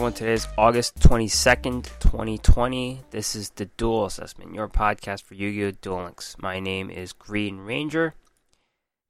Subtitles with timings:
[0.00, 3.02] Everyone, today is August 22nd, 2020.
[3.10, 5.72] This is the Duel Assessment, your podcast for Yu-Gi-Oh!
[5.82, 6.36] Duel Links.
[6.38, 8.14] My name is Green Ranger.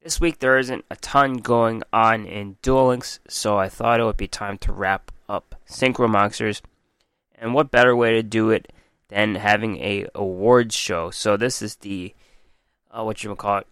[0.03, 4.05] This week there isn't a ton going on in Duel Links, so I thought it
[4.05, 6.61] would be time to wrap up Synchro Monsters.
[7.37, 8.73] And what better way to do it
[9.11, 11.11] than having a awards show?
[11.11, 12.17] So this is the,
[12.91, 13.69] uh, what you call it,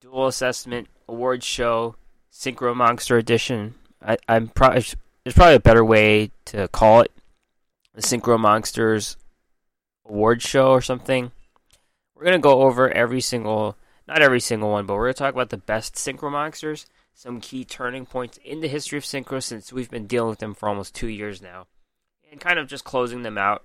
[0.00, 1.94] Duel Assessment Awards Show
[2.32, 3.76] Synchro Monster Edition.
[4.02, 4.84] I, I'm probably
[5.28, 7.12] there's probably a better way to call it
[7.92, 9.18] the Synchro Monsters
[10.06, 11.32] award show or something.
[12.14, 15.50] We're gonna go over every single, not every single one, but we're gonna talk about
[15.50, 19.90] the best Synchro Monsters, some key turning points in the history of Synchro since we've
[19.90, 21.66] been dealing with them for almost two years now,
[22.30, 23.62] and kind of just closing them out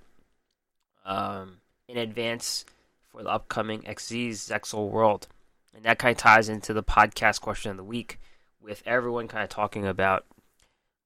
[1.06, 2.66] um, in advance
[3.10, 5.28] for the upcoming Xyz Zexal World,
[5.74, 8.20] and that kind of ties into the podcast question of the week
[8.60, 10.26] with everyone kind of talking about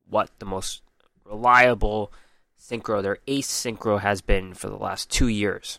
[0.09, 0.83] what the most
[1.25, 2.13] reliable
[2.59, 5.79] synchro, their ace synchro, has been for the last two years.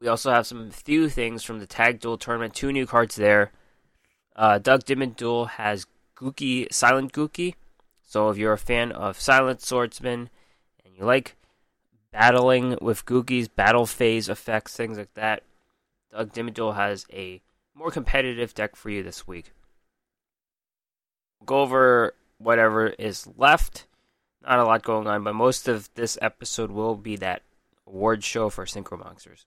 [0.00, 2.54] We also have some few things from the Tag Duel tournament.
[2.54, 3.50] Two new cards there.
[4.36, 7.54] Uh, Doug Dimmaduel has Gouki, Silent Gouki.
[8.04, 10.30] So if you're a fan of Silent Swordsman
[10.84, 11.36] and you like
[12.12, 15.42] battling with Gouki's battle phase effects, things like that,
[16.12, 17.40] Doug Dimmaduel has a
[17.74, 19.52] more competitive deck for you this week.
[21.40, 23.86] We'll go over whatever is left.
[24.42, 27.42] Not a lot going on, but most of this episode will be that
[27.86, 29.46] award show for Synchro Monsters.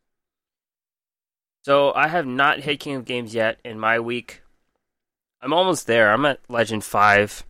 [1.63, 4.41] So I have not hit King of Games yet in my week.
[5.41, 6.11] I'm almost there.
[6.11, 7.43] I'm at Legend 5.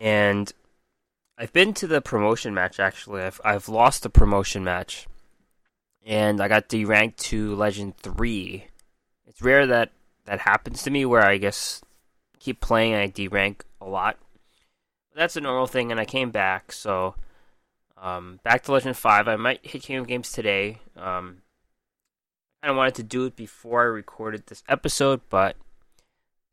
[0.00, 0.52] And
[1.38, 3.22] I've been to the promotion match actually.
[3.22, 5.06] I've I've lost the promotion match.
[6.04, 8.66] And I got deranked to Legend 3.
[9.26, 9.92] It's rare that
[10.24, 11.82] that happens to me where I guess
[12.40, 14.18] keep playing and I derank a lot.
[15.14, 17.14] That's a normal thing, and I came back, so
[18.00, 19.28] um, back to Legend 5.
[19.28, 20.78] I might hit King of Games today.
[20.96, 21.42] Um,
[22.62, 25.56] I kind of wanted to do it before I recorded this episode, but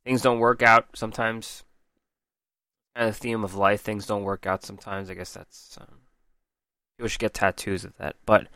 [0.06, 1.64] things don't work out sometimes.
[2.96, 5.10] Kind of the theme of life, things don't work out sometimes.
[5.10, 5.78] I guess that's.
[5.80, 6.00] Um,
[6.98, 8.16] people should get tattoos of that.
[8.26, 8.48] But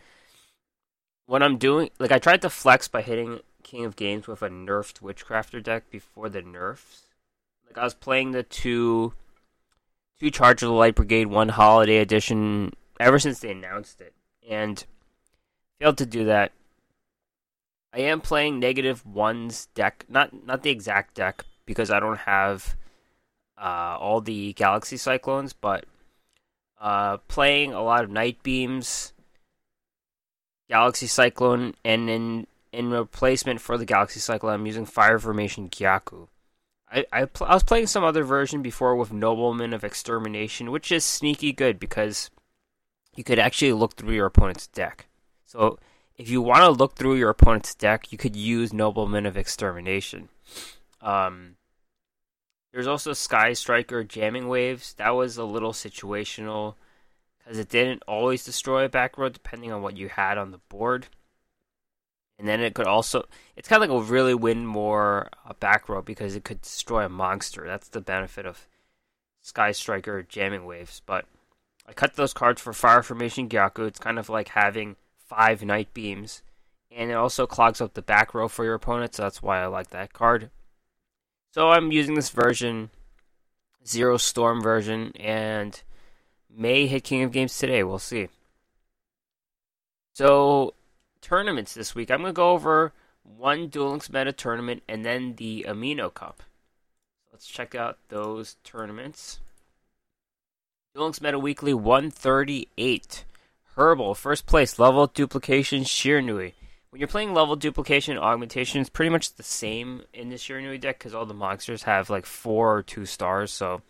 [1.28, 4.50] what I'm doing, like, I tried to flex by hitting King of Games with a
[4.50, 7.06] nerfed Witchcrafter deck before the nerfs
[7.71, 9.13] like I was playing the two
[10.19, 14.13] two Charge of the Light Brigade one holiday edition ever since they announced it,
[14.47, 14.83] and
[15.79, 16.51] failed to do that.
[17.93, 22.75] I am playing negative ones deck, not not the exact deck because I don't have
[23.57, 25.85] uh, all the Galaxy Cyclones, but
[26.79, 29.13] uh, playing a lot of Night Beams,
[30.69, 36.27] Galaxy Cyclone, and in in replacement for the Galaxy Cyclone, I'm using Fire Formation Gyaku.
[36.91, 40.91] I I, pl- I was playing some other version before with Nobleman of Extermination, which
[40.91, 42.29] is sneaky good because
[43.16, 45.07] you could actually look through your opponent's deck.
[45.46, 45.80] So
[46.18, 50.30] if you want to look through your opponent's deck, you could use Nobleman of Extermination.
[51.01, 51.56] Um,
[52.72, 54.94] there's also Sky Striker Jamming Waves.
[54.94, 56.75] That was a little situational
[57.40, 60.59] because it didn't always destroy a back row depending on what you had on the
[60.69, 61.07] board
[62.41, 63.24] and then it could also
[63.56, 67.06] it's kind of like a really win more uh, back row because it could destroy
[67.06, 67.66] a monster.
[67.68, 68.68] That's the benefit of
[69.41, 71.03] Sky Striker jamming waves.
[71.06, 71.25] But
[71.88, 73.85] I cut those cards for Fire Formation Gyaku.
[73.85, 76.41] It's kind of like having five Night Beams,
[76.90, 79.13] and it also clogs up the back row for your opponent.
[79.13, 80.50] So that's why I like that card.
[81.53, 82.90] So I'm using this version,
[83.85, 85.80] Zero Storm version, and
[86.50, 87.84] may hit King of Games today.
[87.84, 88.30] We'll see.
[90.13, 90.74] So
[91.21, 92.11] tournaments this week.
[92.11, 96.44] I'm going to go over one Duel Links Meta tournament and then the Amino Cup.
[97.31, 99.39] Let's check out those tournaments.
[100.94, 103.25] Duel Links Meta Weekly 138.
[103.75, 106.53] Herbal, first place, level duplication, Shiranui.
[106.89, 111.00] When you're playing level duplication augmentation, it's pretty much the same in the Shiranui deck
[111.00, 113.50] because all the monsters have like four or two stars.
[113.51, 113.81] So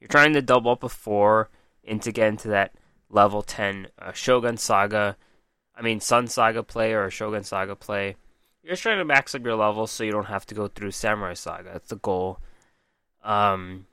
[0.00, 1.50] you're trying to double up a four
[1.86, 2.72] and to get into that
[3.10, 5.16] level 10 uh, Shogun Saga
[5.78, 8.16] I mean, Sun Saga play or Shogun Saga play.
[8.62, 10.90] You're just trying to max up your level so you don't have to go through
[10.90, 11.70] Samurai Saga.
[11.72, 12.40] That's the goal.
[13.22, 13.86] Um,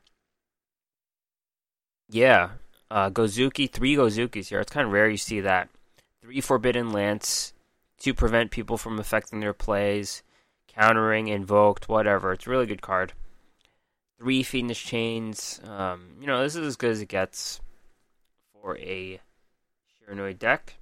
[2.09, 2.49] yeah,
[2.89, 4.59] uh, Gozuki, three Gozukis here.
[4.59, 5.69] It's kind of rare you see that.
[6.21, 7.53] Three Forbidden Lance
[7.99, 10.23] to prevent people from affecting their plays,
[10.67, 12.33] countering, invoked, whatever.
[12.33, 13.13] It's a really good card.
[14.17, 15.61] Three Fiendish Chains.
[15.65, 17.61] Um, you know, this is as good as it gets
[18.53, 19.19] for a
[20.09, 20.77] Shiranui deck.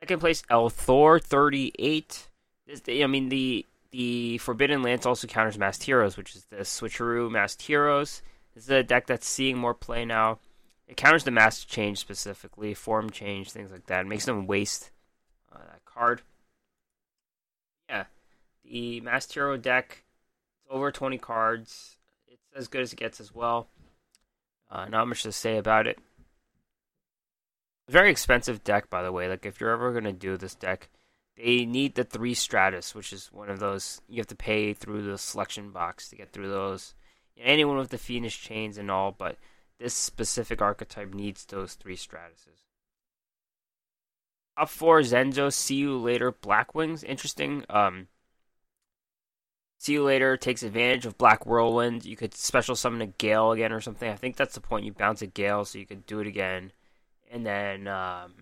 [0.00, 2.28] Second place, El Thor, 38.
[2.66, 7.30] This, I mean, the the Forbidden Lance also counters Masked Heroes, which is the Switcheroo
[7.30, 8.22] Masked Heroes.
[8.54, 10.38] This is a deck that's seeing more play now.
[10.86, 14.02] it counters the master change specifically, form change, things like that.
[14.02, 14.90] It makes them waste
[15.52, 16.22] uh, that card.
[17.88, 18.04] Yeah,
[18.64, 20.04] the Masked Hero deck,
[20.60, 21.96] it's over 20 cards.
[22.26, 23.68] It's as good as it gets as well.
[24.70, 25.98] Uh, not much to say about it.
[27.88, 29.28] Very expensive deck, by the way.
[29.28, 30.90] Like, if you're ever going to do this deck,
[31.36, 35.02] they need the three Stratos, which is one of those you have to pay through
[35.02, 36.94] the selection box to get through those.
[37.38, 39.36] Anyone with the Phoenix chains and all, but
[39.78, 42.64] this specific archetype needs those three Stratoses.
[44.58, 47.04] Top four Zenzo, see you later, Blackwings.
[47.04, 47.64] Interesting.
[47.70, 48.08] Um,
[49.78, 52.04] see you later takes advantage of Black Whirlwind.
[52.04, 54.10] You could special summon a Gale again or something.
[54.10, 54.84] I think that's the point.
[54.84, 56.72] You bounce a Gale so you could do it again.
[57.30, 58.32] And then um,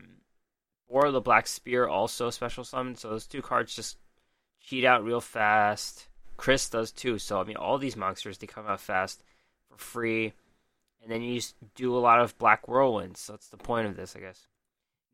[0.88, 2.96] or the Black Spear also special summon.
[2.96, 3.98] So those two cards just
[4.60, 6.08] cheat out real fast.
[6.36, 7.18] Kris does too.
[7.18, 9.22] So I mean, all these monsters they come out fast
[9.70, 10.32] for free,
[11.02, 11.40] and then you
[11.74, 13.18] do a lot of Black Whirlwinds.
[13.18, 14.46] So that's the point of this, I guess.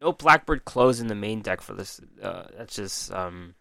[0.00, 2.00] No Blackbird Close in the main deck for this.
[2.20, 3.54] Uh, that's just um,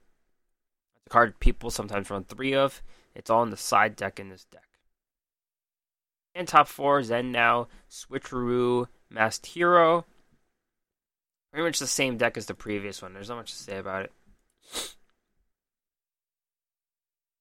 [1.06, 2.82] a card people sometimes run three of.
[3.14, 4.68] It's all in the side deck in this deck.
[6.34, 10.06] And top four Zen now Switcheroo Masked Hero.
[11.52, 13.14] Pretty much the same deck as the previous one.
[13.14, 14.12] There's not much to say about it.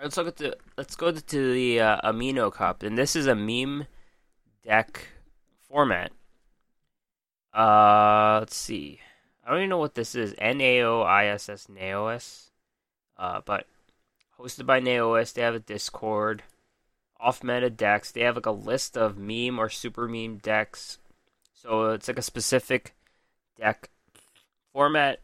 [0.02, 0.56] Let's look at the.
[0.76, 3.86] Let's go to the uh, Amino Cup, and this is a meme
[4.64, 5.08] deck
[5.68, 6.10] format.
[7.54, 8.98] Uh, let's see.
[9.44, 10.34] I don't even know what this is.
[10.38, 12.50] N A O I S S Naos.
[13.16, 13.66] Uh, but
[14.38, 16.42] hosted by Naos, they have a Discord.
[17.20, 18.10] Off meta decks.
[18.10, 20.98] They have like a list of meme or super meme decks.
[21.62, 22.94] So it's like a specific
[23.58, 23.90] deck
[24.72, 25.20] format.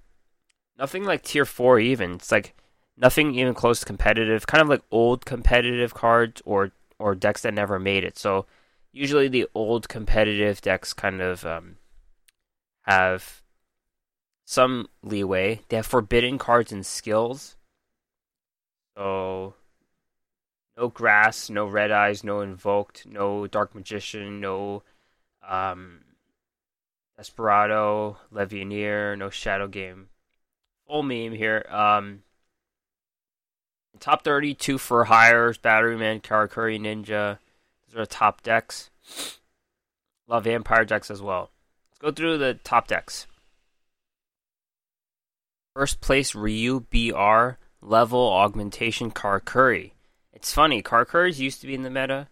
[0.79, 2.12] Nothing like tier four even.
[2.15, 2.55] It's like
[2.94, 4.47] nothing even close to competitive.
[4.47, 8.19] Kind of like old competitive cards or or decks that never made it.
[8.19, 8.44] So
[8.93, 11.77] usually the old competitive decks kind of um,
[12.83, 13.41] have
[14.44, 15.61] some leeway.
[15.69, 17.56] They have forbidden cards and skills.
[18.94, 19.55] So
[20.77, 24.83] no grass, no red eyes, no invoked, no dark magician, no
[25.47, 26.00] um,
[27.19, 30.09] desperado, Levianeer, no shadow game.
[30.87, 31.65] Full meme here.
[31.69, 32.23] Um,
[33.99, 37.39] top 32 for hires, Batteryman, Karakuri Ninja.
[37.89, 38.91] Those are top decks.
[40.29, 41.51] Love vampire decks as well.
[41.91, 43.27] Let's go through the top decks.
[45.75, 49.93] First place Ryu BR level augmentation Karakuri.
[50.33, 52.29] It's funny, Karakuris used to be in the meta.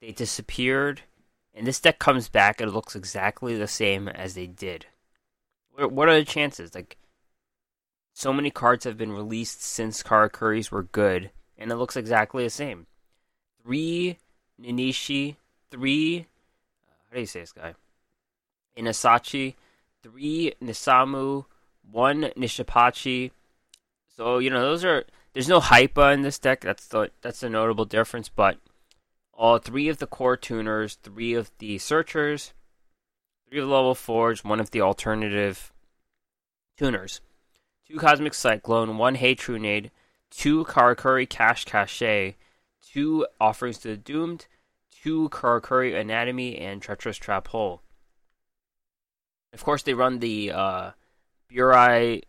[0.00, 1.02] They disappeared,
[1.60, 4.86] and this deck comes back and it looks exactly the same as they did.
[5.76, 6.74] What are the chances?
[6.74, 6.96] Like,
[8.14, 12.48] so many cards have been released since Karakuris were good, and it looks exactly the
[12.48, 12.86] same.
[13.62, 14.16] Three
[14.58, 15.36] Ninishi,
[15.70, 16.20] three.
[17.10, 17.74] How do you say this guy?
[18.74, 19.52] Inasachi,
[20.02, 21.44] three Nisamu,
[21.92, 23.32] one Nishipachi.
[24.16, 25.04] So you know those are.
[25.34, 26.62] There's no hypa in this deck.
[26.62, 28.30] That's the that's the notable difference.
[28.30, 28.56] But
[29.40, 32.52] all three of the core tuners, three of the searchers,
[33.48, 35.72] three of the level fours, one of the alternative
[36.76, 37.22] tuners,
[37.88, 39.90] two Cosmic Cyclone, one Hey Trunade,
[40.30, 42.34] two Karakuri Cash Cache,
[42.82, 44.46] two Offerings to the Doomed,
[45.02, 47.80] two Karakuri Anatomy, and Treacherous Trap Hole.
[49.54, 50.90] Of course, they run the uh,
[51.50, 52.24] Burai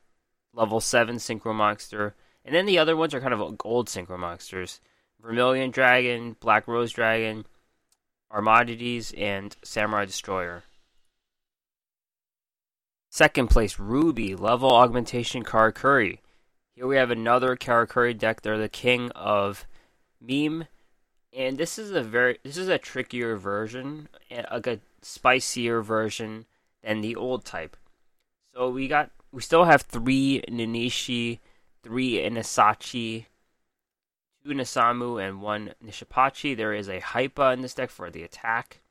[0.53, 2.15] level 7 Synchro Monster,
[2.45, 4.79] and then the other ones are kind of old Synchro Monsters.
[5.21, 7.45] Vermilion Dragon, Black Rose Dragon,
[8.31, 10.63] Armadides, and Samurai Destroyer.
[13.09, 16.19] Second place, Ruby, level augmentation Karakuri.
[16.75, 18.41] Here we have another Karakuri deck.
[18.41, 19.65] They're the king of
[20.21, 20.65] meme,
[21.33, 26.45] and this is a very this is a trickier version, like a spicier version
[26.83, 27.75] than the old type.
[28.55, 31.39] So we got we still have three Ninishi,
[31.83, 33.25] three Inasachi,
[34.43, 36.55] two Nisamu, and one Nishipachi.
[36.55, 38.81] There is a Hypa in this deck for the attack.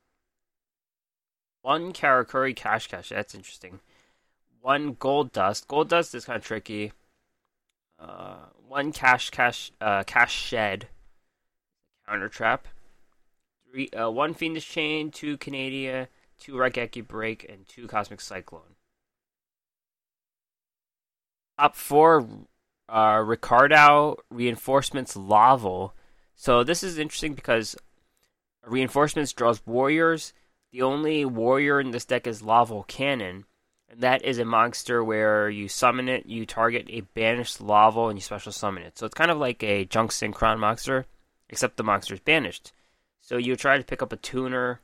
[1.62, 3.10] One Karakuri Cash Cache.
[3.10, 3.80] That's interesting.
[4.60, 5.68] One Gold Dust.
[5.68, 6.92] Gold Dust is kind of tricky.
[7.98, 10.88] Uh, one Cash Cash uh, Cash Shed.
[12.06, 12.66] Counter Trap.
[13.70, 16.08] Three, uh, one Fiendish Chain, two Canadia,
[16.40, 18.74] two Raigeki Break, and two Cosmic Cyclone.
[21.58, 22.26] Top four,
[22.90, 25.94] uh, Ricardo Reinforcements Laval.
[26.34, 27.76] So this is interesting because
[28.66, 30.32] Reinforcements draws warriors.
[30.72, 33.44] The only warrior in this deck is Laval Cannon.
[33.88, 38.18] And that is a monster where you summon it, you target a banished Laval, and
[38.18, 38.98] you special summon it.
[38.98, 41.06] So it's kind of like a Junk Synchron monster,
[41.48, 42.72] except the monster is banished.
[43.20, 44.80] So you try to pick up a tuner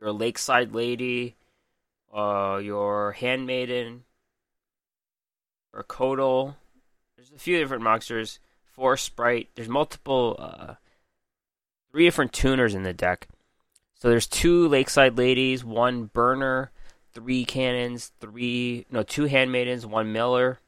[0.00, 1.36] your Lakeside Lady,
[2.14, 4.04] uh, your Handmaiden,
[5.72, 6.54] or Coatl.
[7.16, 8.38] There's a few different monsters.
[8.72, 9.48] four Sprite.
[9.54, 10.74] There's multiple, uh,
[11.90, 13.26] three different tuners in the deck.
[13.94, 16.70] So there's two Lakeside Ladies, one Burner,
[17.14, 20.60] three Cannons, three no two Handmaidens, one Miller,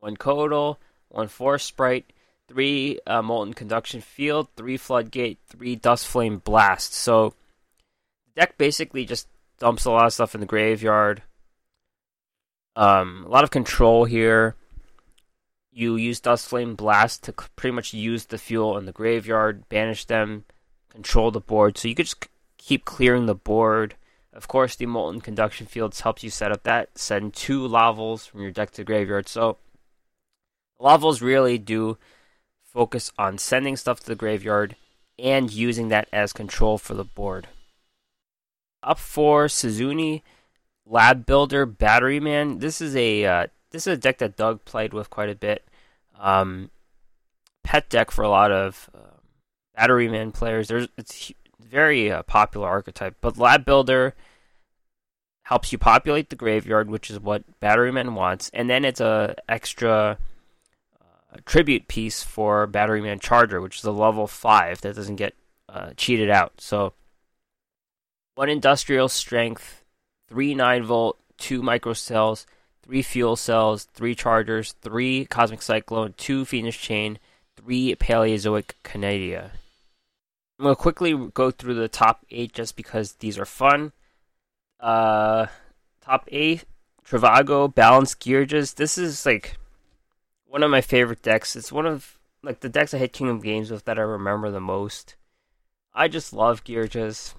[0.00, 0.76] one Coatl,
[1.08, 2.12] one Force Sprite,
[2.46, 6.92] three uh, Molten Conduction Field, three Floodgate, three Dust Flame Blast.
[6.92, 7.32] So
[8.26, 9.26] the deck basically just
[9.58, 11.22] dumps a lot of stuff in the graveyard.
[12.76, 14.54] Um, a lot of control here.
[15.70, 20.04] You use Dust Flame Blast to pretty much use the fuel in the graveyard, banish
[20.06, 20.44] them,
[20.90, 21.78] control the board.
[21.78, 23.94] So you could just keep clearing the board.
[24.32, 26.98] Of course, the Molten Conduction Fields helps you set up that.
[26.98, 29.28] Send two Lavals from your deck to graveyard.
[29.28, 29.58] So
[30.80, 31.98] Lavals really do
[32.62, 34.76] focus on sending stuff to the graveyard
[35.18, 37.48] and using that as control for the board.
[38.82, 40.22] Up for Suzuni,
[40.86, 42.60] Lab Builder, Battery Man.
[42.60, 45.64] This is a uh, this is a deck that Doug played with quite a bit.
[46.18, 46.70] Um,
[47.64, 49.18] pet deck for a lot of uh,
[49.76, 50.68] Battery Man players.
[50.68, 54.14] There's it's very uh, popular archetype, but Lab Builder
[55.42, 59.34] helps you populate the graveyard, which is what Battery Man wants, and then it's a
[59.48, 60.18] extra
[61.44, 65.34] tribute piece for Battery Man Charger, which is a level 5 that doesn't get
[65.68, 66.60] uh, cheated out.
[66.60, 66.94] So,
[68.34, 69.84] one industrial strength,
[70.28, 72.46] three 9 volt, two micro cells,
[72.88, 77.18] three fuel cells, three chargers, three cosmic cyclone, two Phoenix chain,
[77.54, 79.50] three Paleozoic Canadia.
[80.58, 83.92] I'm to quickly go through the top eight just because these are fun.
[84.80, 85.46] Uh,
[86.00, 86.64] top eight
[87.06, 88.74] Travago, Balance Gearges.
[88.74, 89.58] This is like
[90.46, 91.56] one of my favorite decks.
[91.56, 94.50] It's one of like the decks I hit King of Games with that I remember
[94.50, 95.14] the most.
[95.92, 97.34] I just love Gearges.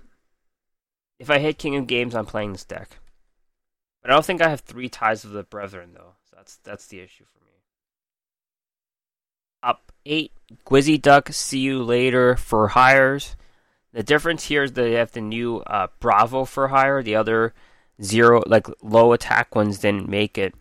[1.17, 2.98] If I hit King of Games, I'm playing this deck.
[4.01, 6.13] But I don't think I have three ties of the Brethren though.
[6.29, 7.51] So that's that's the issue for me.
[9.61, 10.31] Up eight,
[10.65, 11.29] Gwizzy Duck.
[11.31, 13.35] See you later for hires.
[13.91, 17.01] The difference here is that they have the new uh, Bravo for hire.
[17.01, 17.53] The other
[18.01, 20.53] zero, like low attack ones, didn't make it.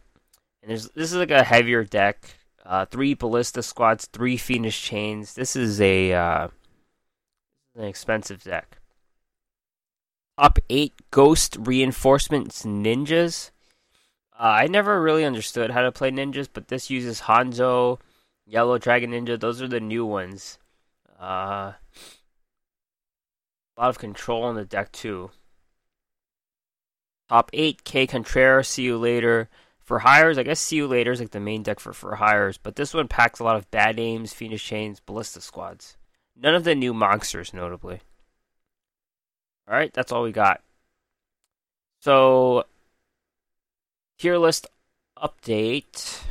[0.63, 5.35] And this is like a heavier deck uh, three ballista squads, three Phoenix chains.
[5.35, 6.49] This is a uh,
[7.75, 8.78] an expensive deck.
[10.39, 13.51] Top eight Ghost reinforcements ninjas.
[14.39, 17.99] Uh, I never really understood how to play ninjas, but this uses Hanzo,
[18.47, 19.41] Yellow Dragon Ninja.
[19.41, 20.61] Those are the new ones.
[21.21, 21.77] Uh, a
[23.77, 25.33] lot of control in the deck too.
[27.29, 28.69] Top eight K Contreras.
[28.69, 29.49] See you later.
[29.81, 32.59] For hires, I guess see you later is like the main deck for for hires,
[32.59, 35.97] but this one packs a lot of bad aims, Phoenix Chains, Ballista Squads.
[36.37, 38.03] None of the new monsters, notably.
[39.69, 40.63] Alright, that's all we got.
[42.01, 42.65] So,
[44.19, 44.67] tier list
[45.19, 46.23] update.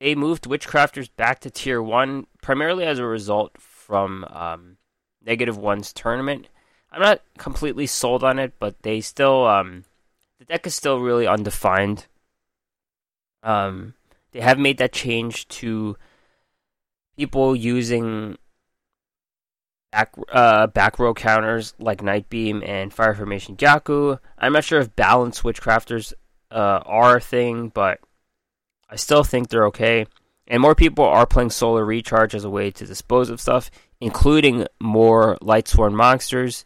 [0.00, 4.76] They moved Witchcrafters back to tier 1, primarily as a result from um,
[5.24, 6.48] Negative One's tournament.
[6.90, 9.84] I'm not completely sold on it, but they still um,
[10.38, 12.06] the deck is still really undefined.
[13.42, 13.94] Um,
[14.32, 15.96] they have made that change to
[17.16, 18.38] people using
[19.92, 24.18] back uh, back row counters like Nightbeam and Fire Formation Gyaku.
[24.38, 26.12] I'm not sure if balance Witchcrafters
[26.50, 28.00] uh, are a thing, but
[28.88, 30.06] I still think they're okay.
[30.46, 34.66] And more people are playing Solar Recharge as a way to dispose of stuff, including
[34.80, 36.64] more Lightsworn monsters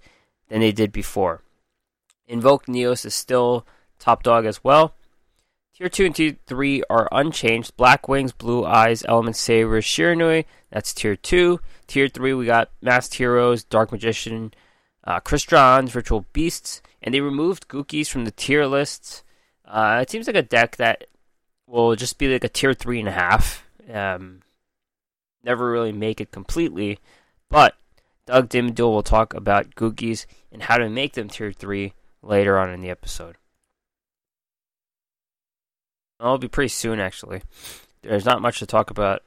[0.49, 1.43] than they did before.
[2.27, 3.67] Invoke Neos is still
[3.99, 4.95] top dog as well.
[5.75, 7.75] Tier 2 and Tier 3 are unchanged.
[7.77, 10.45] Black Wings, Blue Eyes, Element Saber, Shiranui.
[10.71, 11.59] That's Tier 2.
[11.91, 14.55] Tier 3, we got Masked Heroes, Dark Magician,
[15.03, 16.83] uh, Crystron, Virtual Beasts.
[17.03, 19.25] And they removed Goukis from the tier lists.
[19.65, 21.07] Uh, it seems like a deck that
[21.67, 23.63] will just be like a Tier 3.5.
[23.93, 24.43] Um,
[25.43, 27.01] never really make it completely.
[27.49, 27.75] But
[28.25, 31.93] Doug Dimmaduel will talk about Goukis and how to make them Tier 3
[32.23, 33.35] later on in the episode.
[36.21, 37.43] It'll be pretty soon, actually.
[38.03, 39.25] There's not much to talk about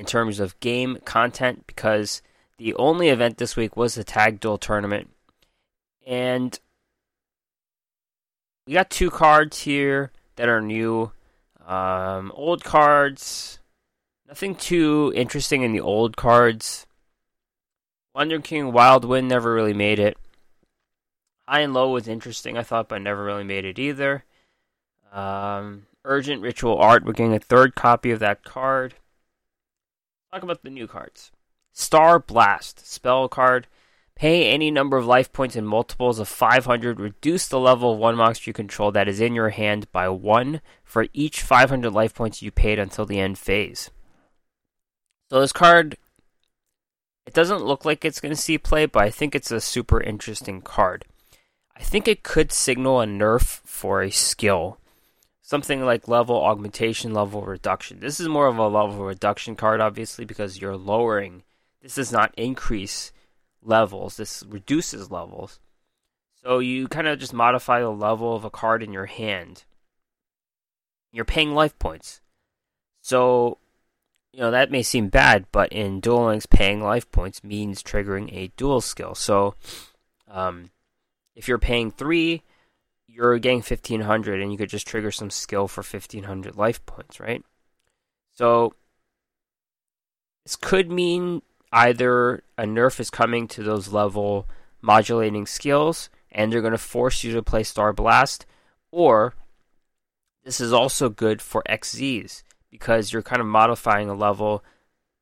[0.00, 2.22] in terms of game content because
[2.56, 5.10] the only event this week was the Tag Duel tournament.
[6.06, 6.58] And
[8.66, 11.12] we got two cards here that are new.
[11.66, 13.58] Um, old cards,
[14.26, 16.86] nothing too interesting in the old cards.
[18.14, 20.16] Wonder King Wild Wind never really made it.
[21.46, 24.24] High and Low was interesting, I thought, but never really made it either.
[25.12, 28.94] Um, Urgent Ritual Art, we're getting a third copy of that card.
[30.32, 31.32] Talk about the new cards.
[31.72, 33.66] Star Blast, spell card.
[34.14, 37.00] Pay any number of life points in multiples of 500.
[37.00, 40.60] Reduce the level of one monster you control that is in your hand by one
[40.84, 43.90] for each 500 life points you paid until the end phase.
[45.30, 45.96] So this card,
[47.26, 50.00] it doesn't look like it's going to see play, but I think it's a super
[50.00, 51.06] interesting card.
[51.76, 54.78] I think it could signal a nerf for a skill.
[55.50, 57.98] Something like level augmentation, level reduction.
[57.98, 61.42] This is more of a level reduction card, obviously, because you're lowering.
[61.82, 63.10] This does not increase
[63.60, 65.58] levels, this reduces levels.
[66.40, 69.64] So you kind of just modify the level of a card in your hand.
[71.10, 72.20] You're paying life points.
[73.02, 73.58] So,
[74.32, 78.32] you know, that may seem bad, but in Duel Links, paying life points means triggering
[78.32, 79.16] a dual skill.
[79.16, 79.56] So,
[80.28, 80.70] um,
[81.34, 82.44] if you're paying three,
[83.20, 87.44] you're getting 1500 and you could just trigger some skill for 1500 life points, right?
[88.32, 88.74] So
[90.44, 94.48] this could mean either a nerf is coming to those level
[94.80, 98.46] modulating skills and they're going to force you to play Star Blast,
[98.90, 99.34] or
[100.44, 104.64] this is also good for Xyz because you're kind of modifying a level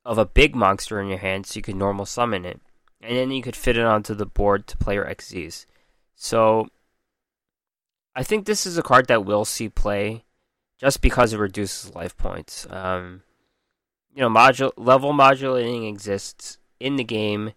[0.04, 2.60] of a big monster in your hand so you can normal summon it.
[3.00, 5.66] And then you could fit it onto the board to play your Xyz.
[6.14, 6.68] So
[8.18, 10.24] I think this is a card that will see play
[10.76, 12.66] just because it reduces life points.
[12.68, 13.22] Um,
[14.12, 17.52] you know, level modulating exists in the game.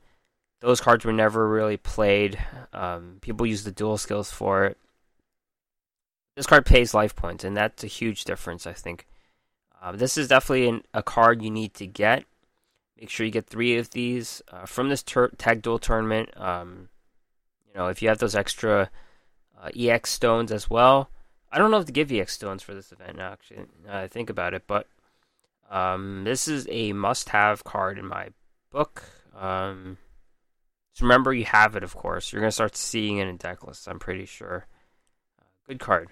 [0.60, 2.38] Those cards were never really played.
[2.74, 4.78] Um, people use the dual skills for it.
[6.36, 9.08] This card pays life points, and that's a huge difference, I think.
[9.82, 12.26] Uh, this is definitely an, a card you need to get.
[13.00, 16.30] Make sure you get three of these uh, from this tag duel tournament.
[16.40, 16.90] Um,
[17.68, 18.92] you know, if you have those extra
[19.62, 21.10] uh, EX stones as well.
[21.52, 23.66] I don't know if to give EX stones for this event actually.
[23.90, 24.88] I think about it, but
[25.70, 28.30] um, this is a must-have card in my
[28.72, 29.04] book.
[29.38, 29.98] Um,
[30.94, 32.32] just remember, you have it, of course.
[32.32, 33.88] You're gonna start seeing it in deck lists.
[33.88, 34.68] I'm pretty sure.
[35.40, 36.10] Uh, good card.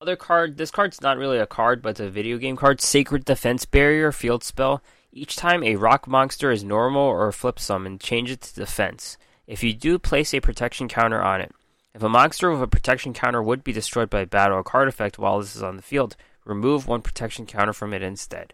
[0.00, 0.56] Other card.
[0.56, 2.80] This card's not really a card, but it's a video game card.
[2.80, 4.82] Sacred Defense Barrier Field Spell.
[5.12, 9.16] Each time a rock monster is normal or flip summon, change it to defense.
[9.46, 11.52] If you do, place a protection counter on it.
[11.94, 15.18] If a monster with a protection counter would be destroyed by battle or card effect
[15.18, 18.52] while this is on the field, remove one protection counter from it instead.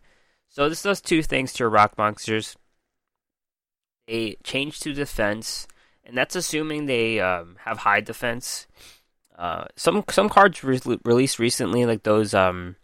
[0.49, 2.57] So this does two things to your rock monsters.
[4.07, 5.67] They change to defense,
[6.05, 8.67] and that's assuming they um, have high defense.
[9.37, 12.77] Uh, some some cards re- released recently, like those um,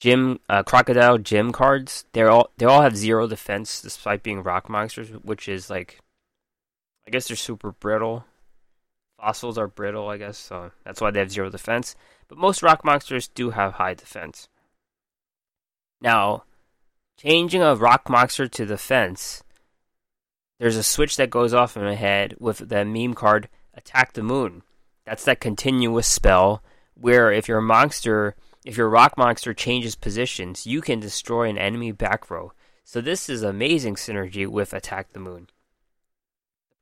[0.00, 4.68] gym uh, crocodile gym cards, they're all they all have zero defense despite being rock
[4.68, 6.00] monsters, which is like
[7.08, 8.26] I guess they're super brittle.
[9.18, 11.96] Fossils are brittle, I guess, so that's why they have zero defense.
[12.28, 14.50] But most rock monsters do have high defense.
[16.02, 16.44] Now,
[17.16, 19.42] changing a rock monster to defense,
[20.60, 24.22] there's a switch that goes off in my head with the meme card Attack the
[24.22, 24.60] Moon.
[25.06, 30.82] That's that continuous spell where if your monster, if your rock monster changes positions, you
[30.82, 32.52] can destroy an enemy back row.
[32.84, 35.48] So this is amazing synergy with Attack the Moon.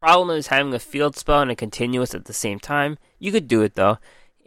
[0.07, 2.97] Problem is having a field spell and a continuous at the same time.
[3.19, 3.99] You could do it though,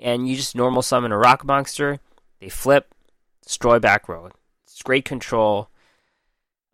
[0.01, 1.99] and you just normal summon a rock monster.
[2.39, 2.95] They flip,
[3.43, 4.29] destroy back row.
[4.63, 5.69] It's great control.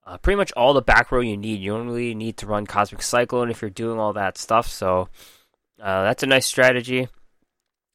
[0.06, 1.62] Uh, pretty much all the back row you need.
[1.62, 4.67] You don't really need to run Cosmic Cyclone if you're doing all that stuff.
[4.67, 5.10] So
[5.82, 7.08] uh, that's a nice strategy.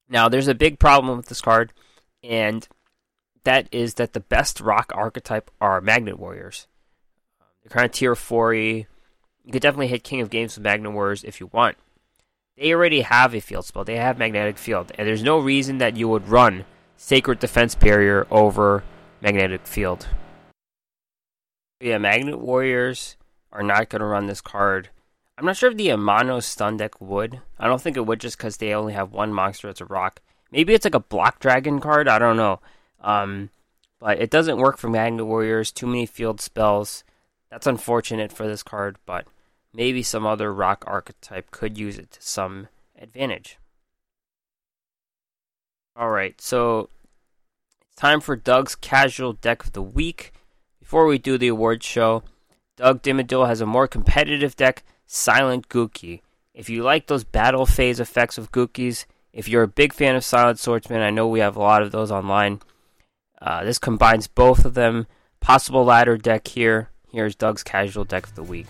[0.08, 1.72] Now there's a big problem with this card,
[2.24, 2.66] and
[3.44, 6.66] that is that the best rock archetype are Magnet Warriors.
[7.62, 8.54] They're kind of tier 4
[9.44, 11.76] you could definitely hit King of Games with Magnet Warriors if you want.
[12.56, 13.84] They already have a field spell.
[13.84, 18.26] They have Magnetic Field, and there's no reason that you would run Sacred Defense Barrier
[18.30, 18.84] over
[19.22, 20.08] Magnetic Field.
[21.80, 23.16] Yeah, Magnet Warriors
[23.50, 24.90] are not going to run this card.
[25.38, 27.40] I'm not sure if the Amano stun deck would.
[27.58, 30.20] I don't think it would just because they only have one monster that's a rock.
[30.50, 32.08] Maybe it's like a Block Dragon card.
[32.08, 32.60] I don't know.
[33.00, 33.48] Um,
[33.98, 35.72] but it doesn't work for Magnet Warriors.
[35.72, 37.04] Too many field spells.
[37.50, 39.26] That's unfortunate for this card, but
[39.72, 43.58] maybe some other rock archetype could use it to some advantage.
[45.98, 46.88] Alright, so
[47.82, 50.32] it's time for Doug's casual deck of the week.
[50.78, 52.22] Before we do the awards show,
[52.76, 56.20] Doug Dimmaduel has a more competitive deck, Silent Gouki.
[56.54, 60.24] If you like those battle phase effects of Goukis, if you're a big fan of
[60.24, 62.60] Silent Swordsman, I know we have a lot of those online.
[63.40, 65.06] Uh, this combines both of them.
[65.40, 66.90] Possible ladder deck here.
[67.12, 68.68] Here's Doug's casual deck of the week.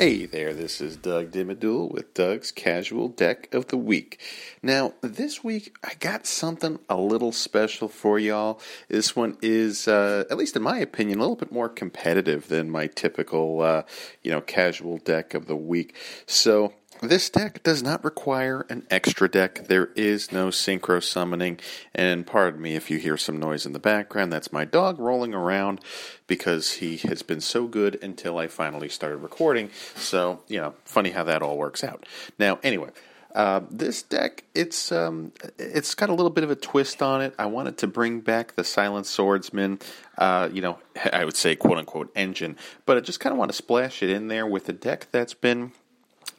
[0.00, 4.18] Hey there, this is Doug Dimmaduel with Doug's Casual Deck of the Week.
[4.62, 8.62] Now, this week I got something a little special for y'all.
[8.88, 12.70] This one is, uh, at least in my opinion, a little bit more competitive than
[12.70, 13.82] my typical, uh,
[14.22, 15.94] you know, casual deck of the week.
[16.24, 19.66] So, this deck does not require an extra deck.
[19.68, 21.58] There is no synchro summoning.
[21.94, 24.32] And pardon me if you hear some noise in the background.
[24.32, 25.80] That's my dog rolling around
[26.26, 29.70] because he has been so good until I finally started recording.
[29.94, 32.06] So, you know, funny how that all works out.
[32.38, 32.90] Now, anyway.
[33.32, 37.32] Uh, this deck, it's um, it's got a little bit of a twist on it.
[37.38, 39.78] I wanted to bring back the Silent Swordsman,
[40.18, 40.78] uh, you know,
[41.12, 44.10] I would say quote unquote engine, but I just kind of want to splash it
[44.10, 45.70] in there with a deck that's been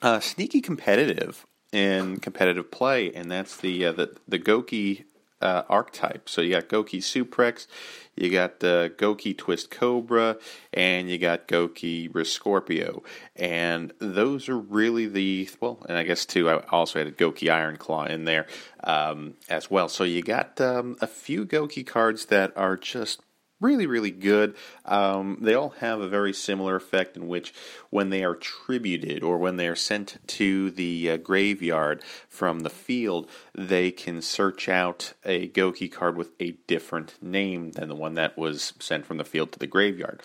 [0.02, 5.06] uh, sneaky competitive in competitive play, and that's the uh, the the Goki
[5.42, 6.30] uh, archetype.
[6.30, 7.68] So you got Goki Suprex,
[8.16, 10.38] you got uh, Goki Twist Cobra,
[10.74, 13.04] and you got Goki Riscorpio,
[13.36, 15.84] and those are really the well.
[15.88, 18.48] And I guess too, I also had a Goki Iron Claw in there
[18.84, 19.90] um, as well.
[19.90, 23.22] So you got um, a few Goki cards that are just
[23.62, 24.56] really, really good.
[24.86, 27.54] Um, they all have a very similar effect in which,
[27.89, 32.69] when they are tributed or when they are sent to the uh, graveyard from the
[32.69, 38.15] field, they can search out a Goki card with a different name than the one
[38.15, 40.21] that was sent from the field to the graveyard.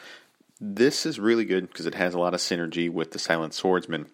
[0.58, 4.06] This is really good because it has a lot of synergy with the Silent Swordsman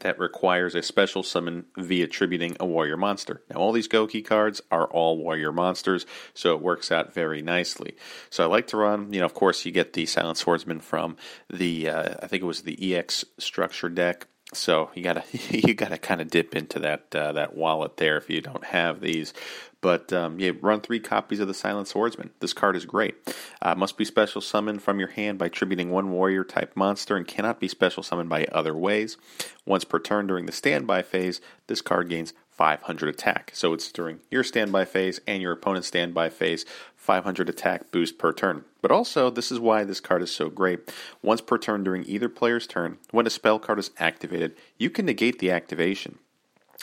[0.00, 3.42] that requires a special summon via tributing a warrior monster.
[3.50, 7.96] Now, all these Goki cards are all warrior monsters, so it works out very nicely.
[8.30, 11.16] So I like to run, you know, of course, you get the Silent Swordsman from
[11.52, 14.28] the, uh, I think it was the EX structure deck.
[14.52, 18.30] So you gotta you gotta kind of dip into that uh, that wallet there if
[18.30, 19.34] you don't have these.
[19.80, 22.30] But um, yeah, run three copies of the Silent Swordsman.
[22.40, 23.14] This card is great.
[23.62, 27.26] Uh, must be special summoned from your hand by tributing one warrior type monster and
[27.26, 29.16] cannot be special summoned by other ways.
[29.64, 33.50] Once per turn during the standby phase, this card gains 500 attack.
[33.54, 36.64] So it's during your standby phase and your opponent's standby phase,
[36.96, 38.64] 500 attack boost per turn.
[38.80, 40.92] But also, this is why this card is so great.
[41.22, 45.06] Once per turn during either player's turn, when a spell card is activated, you can
[45.06, 46.18] negate the activation.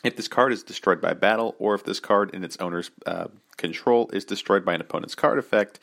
[0.03, 3.27] If this card is destroyed by battle, or if this card in its owner's uh,
[3.57, 5.79] control is destroyed by an opponent's card effect,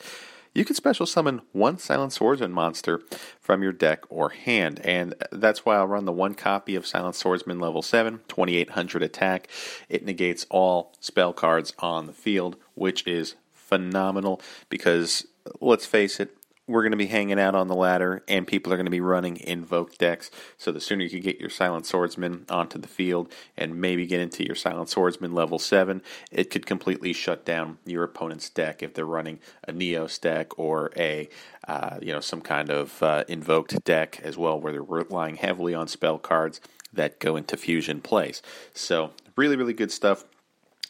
[0.53, 3.01] you can special summon one Silent Swordsman monster
[3.39, 4.79] from your deck or hand.
[4.83, 9.47] And that's why I'll run the one copy of Silent Swordsman level 7, 2800 attack.
[9.87, 15.25] It negates all spell cards on the field, which is phenomenal because
[15.61, 16.35] let's face it,
[16.71, 19.01] we're going to be hanging out on the ladder, and people are going to be
[19.01, 20.31] running invoke decks.
[20.57, 24.21] So the sooner you can get your Silent Swordsman onto the field and maybe get
[24.21, 28.93] into your Silent Swordsman level 7, it could completely shut down your opponent's deck if
[28.93, 31.29] they're running a Neos deck or a
[31.67, 35.73] uh, you know some kind of uh, invoked deck as well, where they're relying heavily
[35.73, 36.59] on spell cards
[36.93, 38.41] that go into fusion plays.
[38.73, 40.25] So really, really good stuff.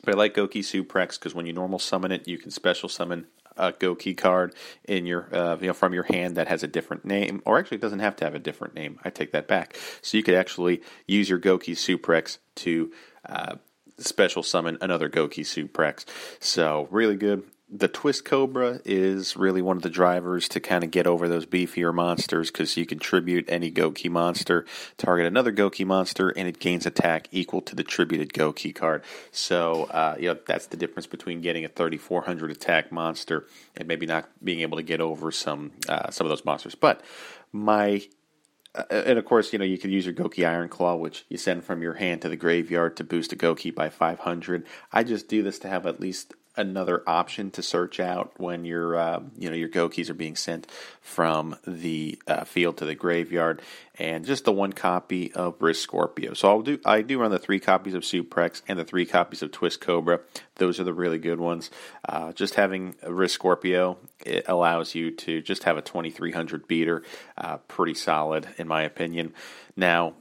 [0.03, 3.27] But I like Goki Suprex because when you normal summon it, you can special summon
[3.57, 7.05] a Goki card in your uh, you know from your hand that has a different
[7.05, 8.99] name, or actually it doesn't have to have a different name.
[9.03, 9.77] I take that back.
[10.01, 12.91] So you could actually use your Goki Suprex to
[13.27, 13.55] uh,
[13.97, 16.05] special summon another Goki Suprex.
[16.39, 20.91] So really good the Twist Cobra is really one of the drivers to kind of
[20.91, 24.65] get over those beefier monsters because you can tribute any Goki monster,
[24.97, 29.03] target another Goki monster, and it gains attack equal to the tributed Goki card.
[29.31, 34.05] So, uh, you know, that's the difference between getting a 3400 attack monster and maybe
[34.05, 36.75] not being able to get over some uh, some of those monsters.
[36.75, 37.01] But
[37.53, 38.01] my
[38.75, 41.37] uh, and of course, you know, you could use your Goki Iron Claw, which you
[41.37, 44.65] send from your hand to the graveyard to boost a Goki by 500.
[44.91, 48.95] I just do this to have at least another option to search out when your
[48.95, 50.67] uh, you know your Gokis are being sent
[51.01, 53.61] from the uh, field to the graveyard,
[53.97, 56.35] and just the one copy of Riscorpio.
[56.35, 59.41] So I'll do I do run the three copies of Suprex and the three copies
[59.41, 60.21] of Twist Cobra.
[60.55, 61.71] Those are the really good ones.
[62.07, 67.03] Uh, just having Riscorpio it allows you to just have a 2300 beater,
[67.37, 69.33] uh, pretty solid in my opinion.
[69.75, 70.13] Now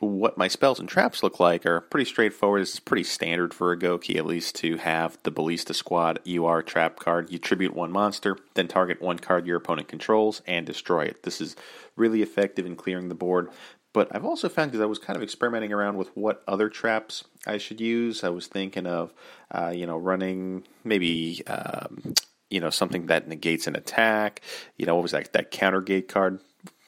[0.00, 2.62] what my spells and traps look like are pretty straightforward.
[2.62, 6.62] This is pretty standard for a Goki, at least, to have the Ballista Squad UR
[6.62, 7.32] trap card.
[7.32, 11.22] You tribute one monster, then target one card your opponent controls and destroy it.
[11.22, 11.56] This is
[11.96, 13.48] really effective in clearing the board.
[13.94, 17.24] But I've also found because I was kind of experimenting around with what other traps
[17.46, 18.22] I should use.
[18.22, 19.14] I was thinking of,
[19.50, 21.42] uh, you know, running maybe.
[21.46, 22.14] Um,
[22.48, 24.40] you know something that negates an attack.
[24.76, 25.32] You know what was that?
[25.32, 26.38] That counter gate card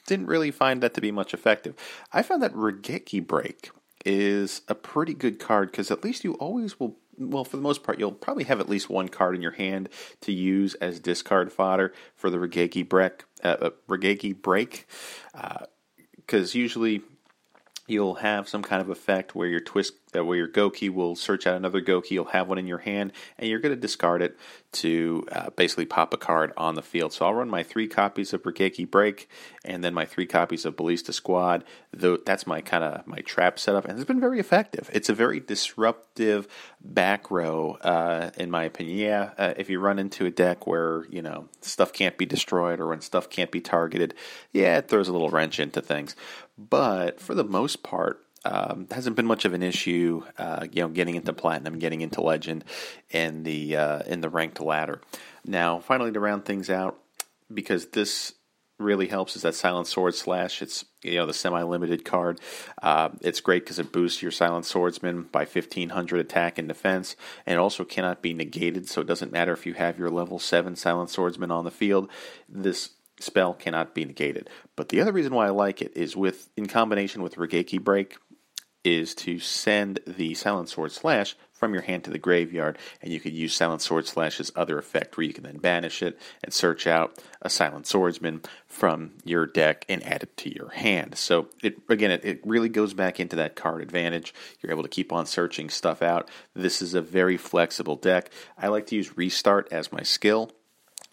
[0.09, 1.75] didn't really find that to be much effective.
[2.13, 3.71] I found that Raigeki Break
[4.05, 7.83] is a pretty good card because at least you always will well, for the most
[7.83, 9.89] part, you'll probably have at least one card in your hand
[10.21, 13.25] to use as discard fodder for the Raigeki break.
[13.43, 14.87] Uh, uh Raigeki break,
[16.15, 17.03] because uh, usually
[17.89, 21.47] you'll have some kind of effect where your twist uh, where your Goki will search
[21.47, 24.39] out another Goki you'll have one in your hand and you're going to discard it
[24.71, 27.13] to uh, basically pop a card on the field.
[27.13, 29.29] So i'll run my three copies of Raigeki break
[29.65, 31.65] and then my three copies of ballista squad.
[31.93, 34.91] Though that's my kind of my trap setup and it's been very effective.
[34.93, 36.49] It's a very disruptive
[36.81, 38.99] back row uh, in my opinion.
[38.99, 42.81] Yeah uh, if you run into a deck where you know stuff can't be destroyed
[42.81, 44.15] or when stuff can't be targeted
[44.53, 46.15] yeah it throws a little wrench into things.
[46.59, 50.23] But for the most part, um, hasn't been much of an issue.
[50.37, 52.65] Uh, you know, getting into platinum, getting into legend,
[53.11, 55.01] in the uh, in the ranked ladder.
[55.45, 56.99] Now, finally, to round things out,
[57.53, 58.35] because this
[58.79, 62.41] really helps is that silent sword slash it's you know the semi-limited card
[62.81, 67.59] uh, it's great because it boosts your silent swordsman by 1500 attack and defense and
[67.59, 71.11] also cannot be negated so it doesn't matter if you have your level 7 silent
[71.11, 72.09] swordsman on the field
[72.49, 74.49] this spell cannot be negated.
[74.77, 78.17] But the other reason why I like it is with in combination with Raigeki Break
[78.85, 83.19] is to send the Silent Sword Slash from your hand to the graveyard, and you
[83.19, 86.87] could use Silent Sword Slash's other effect where you can then banish it and search
[86.87, 91.17] out a Silent Swordsman from your deck and add it to your hand.
[91.17, 94.33] So it again it, it really goes back into that card advantage.
[94.61, 96.31] You're able to keep on searching stuff out.
[96.55, 98.31] This is a very flexible deck.
[98.57, 100.53] I like to use Restart as my skill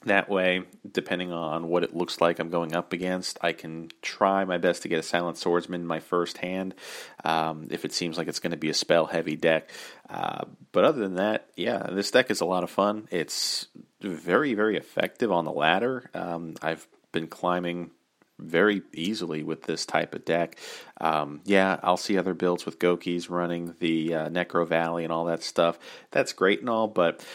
[0.06, 4.46] that way, depending on what it looks like I'm going up against, I can try
[4.46, 6.76] my best to get a Silent Swordsman in my first hand
[7.24, 9.70] um, if it seems like it's going to be a spell heavy deck.
[10.10, 13.08] Uh, but other than that, yeah, this deck is a lot of fun.
[13.12, 13.68] It's
[14.02, 16.10] very, very effective on the ladder.
[16.14, 17.92] Um, I've been climbing
[18.38, 20.58] very easily with this type of deck.
[21.00, 25.26] Um, yeah, I'll see other builds with Gokis running the uh, Necro Valley and all
[25.26, 25.80] that stuff.
[26.12, 27.26] That's great and all, but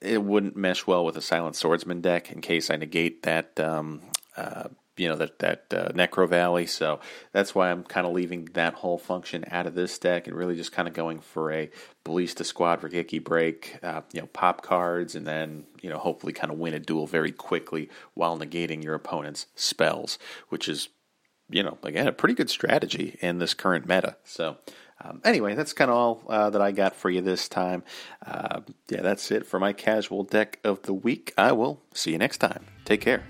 [0.00, 3.58] it wouldn't mesh well with a Silent Swordsman deck in case I negate that.
[3.58, 4.02] Um,
[4.36, 7.00] uh, you know that that uh, Necro Valley, so
[7.32, 10.54] that's why I'm kind of leaving that whole function out of this deck and really
[10.54, 11.70] just kind of going for a
[12.04, 16.52] Ballista Squad Raigeki break, uh, you know, pop cards, and then you know hopefully kind
[16.52, 20.18] of win a duel very quickly while negating your opponent's spells,
[20.48, 20.88] which is
[21.50, 24.16] you know again a pretty good strategy in this current meta.
[24.22, 24.58] So
[25.02, 27.82] um, anyway, that's kind of all uh, that I got for you this time.
[28.24, 31.32] Uh, yeah, that's it for my casual deck of the week.
[31.36, 32.64] I will see you next time.
[32.84, 33.24] Take care.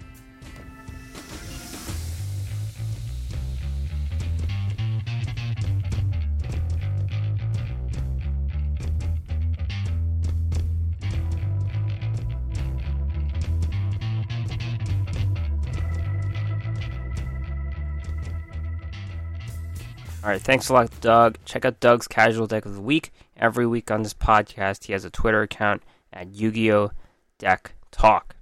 [20.24, 21.36] All right, thanks a lot, Doug.
[21.44, 23.12] Check out Doug's Casual Deck of the Week.
[23.36, 25.82] Every week on this podcast, he has a Twitter account
[26.14, 26.92] at Yu-Gi-Oh!
[27.38, 28.34] Deck Talk.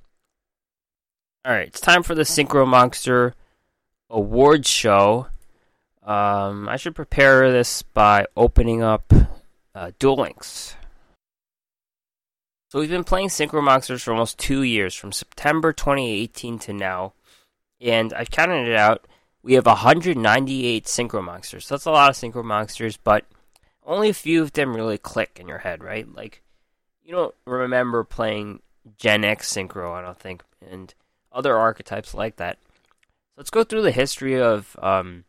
[1.45, 3.35] All right, it's time for the Synchro Monster
[4.09, 5.27] Awards Show.
[6.05, 9.12] Um, I should prepare this by opening up
[9.75, 10.77] uh, Duel Links.
[12.71, 17.14] So we've been playing Synchro Monsters for almost two years, from September 2018 to now,
[17.81, 19.09] and I've counted it out
[19.42, 21.66] we have 198 synchro monsters.
[21.66, 23.24] So that's a lot of synchro monsters, but
[23.85, 26.07] only a few of them really click in your head, right?
[26.12, 26.42] Like,
[27.05, 28.61] you don't remember playing
[28.98, 30.94] Genex synchro, I don't think, and
[31.33, 32.59] other archetypes like that.
[32.62, 35.24] So let's go through the history of um,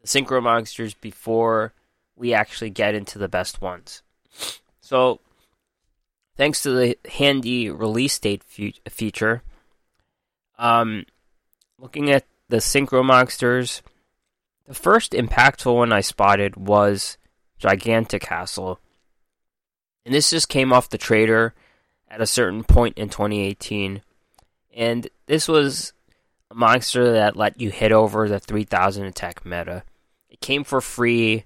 [0.00, 1.72] the synchro monsters before
[2.16, 4.02] we actually get into the best ones.
[4.80, 5.20] So,
[6.36, 9.42] thanks to the handy release date fe- feature,
[10.58, 11.04] um,
[11.78, 13.80] looking at the Synchro Monsters.
[14.68, 17.16] The first impactful one I spotted was
[17.58, 18.76] Giganticastle.
[20.04, 21.54] And this just came off the trader
[22.10, 24.02] at a certain point in 2018.
[24.76, 25.94] And this was
[26.50, 29.82] a monster that let you hit over the 3000 attack meta.
[30.28, 31.44] It came for free,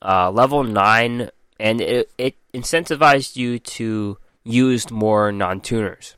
[0.00, 6.14] uh, level 9, and it, it incentivized you to use more non tuners.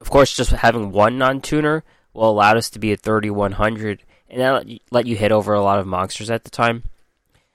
[0.00, 4.40] Of course, just having one non tuner will allow us to be at 3100, and
[4.40, 6.84] that let you hit over a lot of monsters at the time.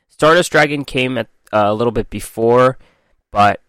[0.09, 2.77] Stardust Dragon came at uh, a little bit before,
[3.31, 3.61] but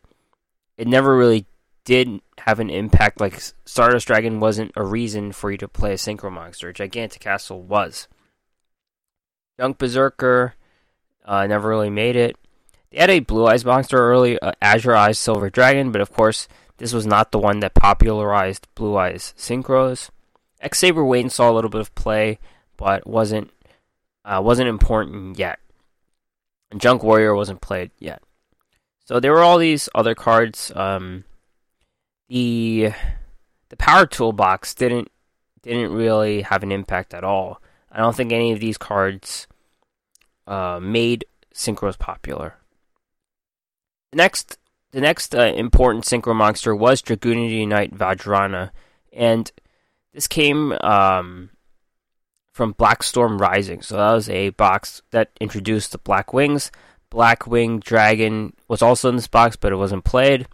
[0.76, 1.46] it never really
[1.84, 3.20] did have an impact.
[3.20, 6.72] Like Stardust Dragon wasn't a reason for you to play a Synchro Monster.
[6.72, 8.08] Gigantic Castle was.
[9.58, 10.54] Junk Berserker
[11.24, 12.36] uh, never really made it.
[12.90, 16.48] They had a Blue Eyes monster early, uh, Azure Eyes Silver Dragon, but of course,
[16.78, 20.10] this was not the one that popularized Blue Eyes Synchros.
[20.60, 22.38] X Saber Wayne saw a little bit of play,
[22.76, 23.50] but wasn't
[24.24, 25.58] uh, wasn't important yet.
[26.70, 28.22] And Junk Warrior wasn't played yet.
[29.04, 30.70] So there were all these other cards.
[30.74, 31.24] Um,
[32.28, 32.92] the
[33.70, 35.10] the Power Toolbox didn't
[35.62, 37.60] didn't really have an impact at all.
[37.90, 39.46] I don't think any of these cards
[40.46, 42.56] uh, made synchros popular.
[44.12, 44.58] The next,
[44.92, 48.70] the next uh, important synchro monster was Dragunity Knight Vajrana,
[49.12, 49.50] and
[50.18, 51.50] this came um,
[52.50, 53.82] from Black Storm Rising.
[53.82, 56.72] So that was a box that introduced the Black Wings.
[57.08, 60.48] Black Wing Dragon was also in this box, but it wasn't played.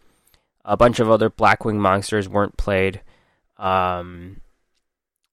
[0.66, 3.00] A bunch of other Black Wing monsters weren't played.
[3.56, 4.42] Um,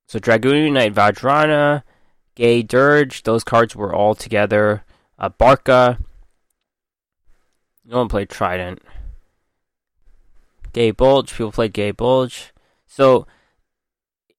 [0.07, 1.83] so Dragunity Knight Vajrana,
[2.35, 4.85] Gae Dearg, those cards were all together.
[5.19, 5.99] Uh, Barcha.
[7.83, 8.81] No one played Trident.
[10.71, 12.51] Gae Bulg, people played Gae Bulg.
[12.87, 13.27] So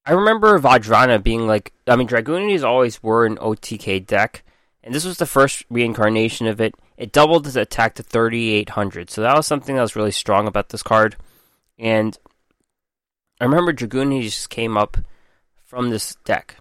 [0.04, 4.42] I remember Vajrana being like, I mean, Dragunities always were an OTK deck,
[4.82, 6.74] and this was the first reincarnation of it.
[6.96, 10.70] It doubled its attack to 3,800, so that was something that was really strong about
[10.70, 11.16] this card.
[11.78, 12.18] And
[13.40, 14.96] I remember Dragunities just came up
[15.64, 16.56] from this deck.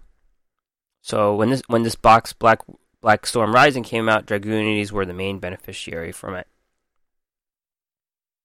[1.00, 2.60] So when this when this box Black
[3.00, 6.46] Black Storm Rising came out, Dragunities were the main beneficiary from it.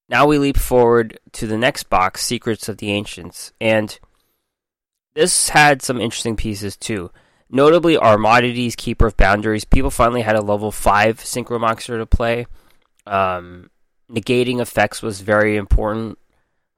[0.09, 3.99] Now we leap forward to the next box, Secrets of the Ancients, and
[5.17, 7.09] this had some interesting pieces too.
[7.49, 9.65] Notably, Armades, Keeper of Boundaries.
[9.65, 12.45] People finally had a level 5 Synchro Monster to play.
[13.07, 13.71] Um,
[14.11, 16.19] negating effects was very important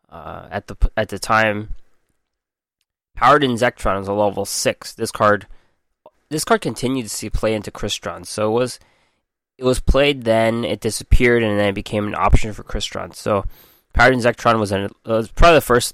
[0.09, 1.75] uh, at the at the time.
[3.15, 4.93] Powered Inzektron was a level 6.
[4.93, 5.45] This card
[6.29, 8.79] this card continued to see play into Crystron, so it was
[9.57, 13.13] it was played then, it disappeared, and then it became an option for Crystron.
[13.13, 13.43] So
[13.91, 15.93] Powered Inzektron was, an, was probably the first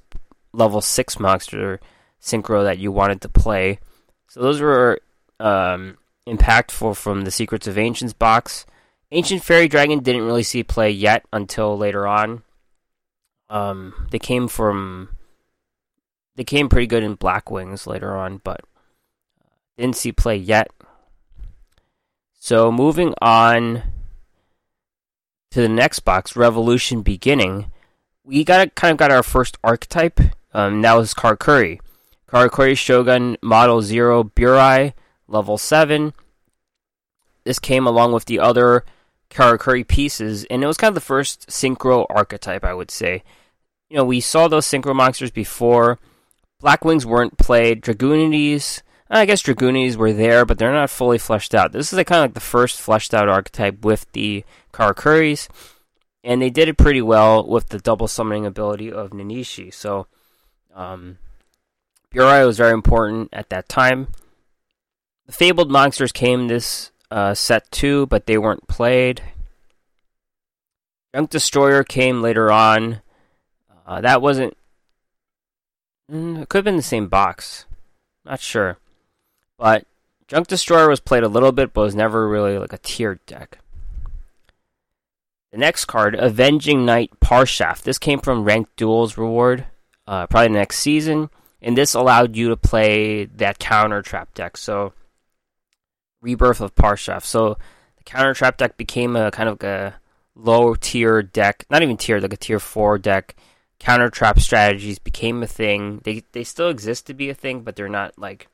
[0.54, 1.80] level 6 monster
[2.22, 3.80] synchro that you wanted to play.
[4.28, 5.00] So those were
[5.40, 5.98] um,
[6.28, 8.66] impactful from the Secrets of Ancients box.
[9.12, 12.44] Ancient Fairy Dragon didn't really see play yet until later on.
[13.50, 15.10] Um, they came from
[16.36, 18.62] they came pretty good in Black Wings later on, but
[19.78, 20.70] didn't see play yet.
[22.34, 23.84] So moving on
[25.52, 27.72] to the next box, Revolution Beginning,
[28.24, 30.20] we got kind of got our first archetype.
[30.54, 31.80] Um, that was Karakuri.
[32.36, 34.92] Karakuri Shogun Model 0 Burai,
[35.26, 36.14] level 7.
[37.46, 38.84] This came along with the other
[39.30, 43.24] Karakuri pieces, and it was kind of the first synchro archetype, I would say.
[43.90, 45.98] You know, we saw those synchro monsters before.
[46.60, 47.82] Black Wings weren't played.
[47.82, 51.72] Dragunities, I guess Dragunities were there, but they're not fully fleshed out.
[51.72, 54.44] This is like kind of like the first fleshed out archetype with the
[54.74, 55.48] Karakuris,
[56.22, 59.74] and they did it pretty well with the double summoning ability of Nanishi.
[59.74, 60.08] So,
[60.74, 61.18] um,
[62.16, 64.08] Burai was very important at that time.
[65.26, 69.22] The Fabled Monsters came this uh, set too, but they weren't played.
[71.14, 73.02] Junk Destroyer came later on.
[73.86, 74.56] Uh, that wasn't.
[76.10, 77.66] Mm, it could have been the same box.
[78.24, 78.78] Not sure.
[79.58, 79.86] But
[80.28, 83.60] Junk Destroyer was played a little bit, but was never really like a tiered deck.
[85.52, 87.84] The next card, Avenging Knight Parshaft.
[87.84, 89.66] This came from Ranked Duels reward,
[90.08, 91.30] uh, probably next season
[91.66, 94.56] and this allowed you to play that counter trap deck.
[94.56, 94.94] So,
[96.22, 97.26] Rebirth of Parshaft.
[97.26, 97.58] So,
[97.98, 99.96] the counter trap deck became a kind of a
[100.36, 103.36] low tier deck, not even tier, like a tier four deck.
[103.80, 106.02] Counter trap strategies became a thing.
[106.04, 108.48] They they still exist to be a thing, but they're not like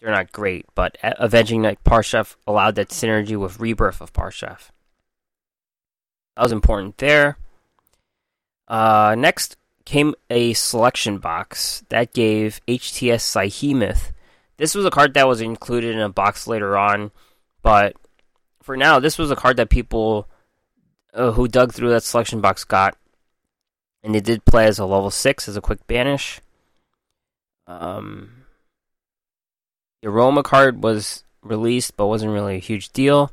[0.00, 0.66] they're not great.
[0.74, 4.68] But Avenging Knight Parshaft allowed that synergy with Rebirth of Parshaft.
[6.36, 7.38] That was important there.
[8.68, 14.12] Uh, next, came a selection box that gave HTS Psyhemuth.
[14.56, 17.10] This was a card that was included in a box later on,
[17.62, 17.96] but
[18.62, 20.28] for now, this was a card that people
[21.14, 22.96] uh, who dug through that selection box got,
[24.02, 26.40] and they did play as a level six as a quick banish.
[27.66, 28.44] Um,
[30.00, 33.32] the Aroma card was released, but wasn't really a huge deal.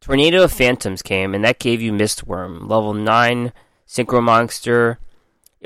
[0.00, 3.52] Tornado of Phantoms came, and that gave you Mist Wurm, level nine
[3.88, 4.98] Synchro Monster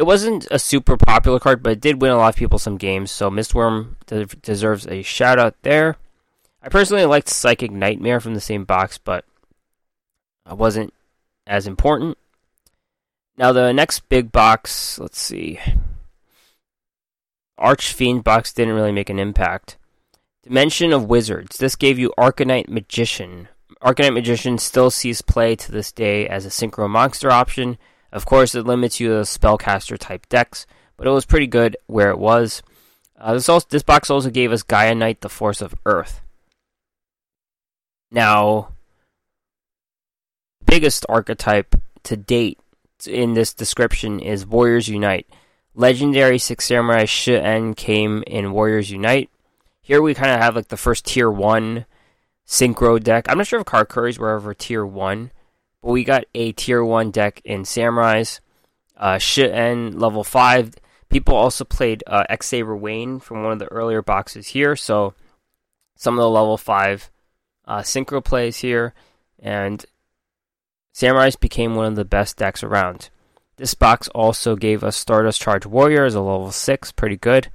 [0.01, 2.79] it wasn't a super popular card, but it did win a lot of people some
[2.79, 3.11] games.
[3.11, 5.99] So Mist Wurm de- deserves a shout out there.
[6.63, 9.27] I personally liked Psychic Nightmare from the same box, but
[10.51, 10.95] it wasn't
[11.47, 12.17] as important.
[13.37, 15.61] Now the next big box, let's see.
[17.59, 19.77] Archfiend box didn't really make an impact.
[20.43, 21.59] Dimension of Wizards.
[21.59, 23.49] This gave you Arcanite Magician.
[23.83, 27.77] Arcanite Magician still sees play to this day as a synchro monster option
[28.13, 32.11] of course, it limits you to spellcaster type decks, but it was pretty good where
[32.11, 32.63] it was.
[33.19, 36.23] Uh, this also this box also gave us Gaia Knight, the Force of Earth.
[38.11, 38.71] Now,
[40.65, 42.59] biggest archetype to date
[43.07, 45.27] in this description is Warriors Unite.
[45.75, 49.31] Legendary Six Samurai Shi-En came in Warriors Unite.
[49.83, 51.87] Here we kind of have like the first tier one
[52.47, 53.27] synchro deck.
[53.29, 55.31] I'm not sure if Karakuri's were ever tier one,
[55.83, 58.41] but we got a tier one deck in Samurais.
[58.97, 60.75] Uh, Shiten level five.
[61.09, 65.15] People also played uh, X Saber Wayne from one of the earlier boxes here, so
[65.97, 67.11] some of the level five
[67.67, 68.95] uh, synchro plays here,
[69.39, 69.85] and
[70.95, 73.11] Samurais became one of the best decks around.
[73.57, 77.51] This box also gave us Stardust Charge Warrior as a level 6, pretty good.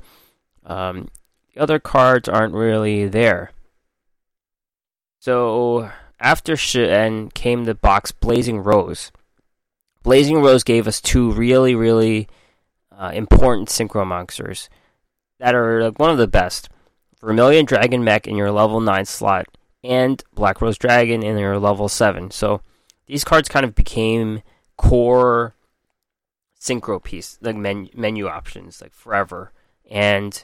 [0.63, 1.09] Um,
[1.53, 3.51] the other cards aren't really there.
[5.19, 9.11] So, after Shiten came the box Blazing Rose.
[10.03, 12.27] Blazing Rose gave us two really, really
[12.91, 14.69] uh, important synchro monsters
[15.39, 16.69] that are like, one of the best.
[17.19, 19.47] Vermilion Dragon Mech in your level 9 slot,
[19.83, 22.29] and Black Rose Dragon in your level 7.
[22.31, 22.61] So,
[23.07, 24.41] these cards kind of became
[24.77, 25.55] core
[26.59, 29.51] synchro piece, like menu, menu options, like forever.
[29.89, 30.43] And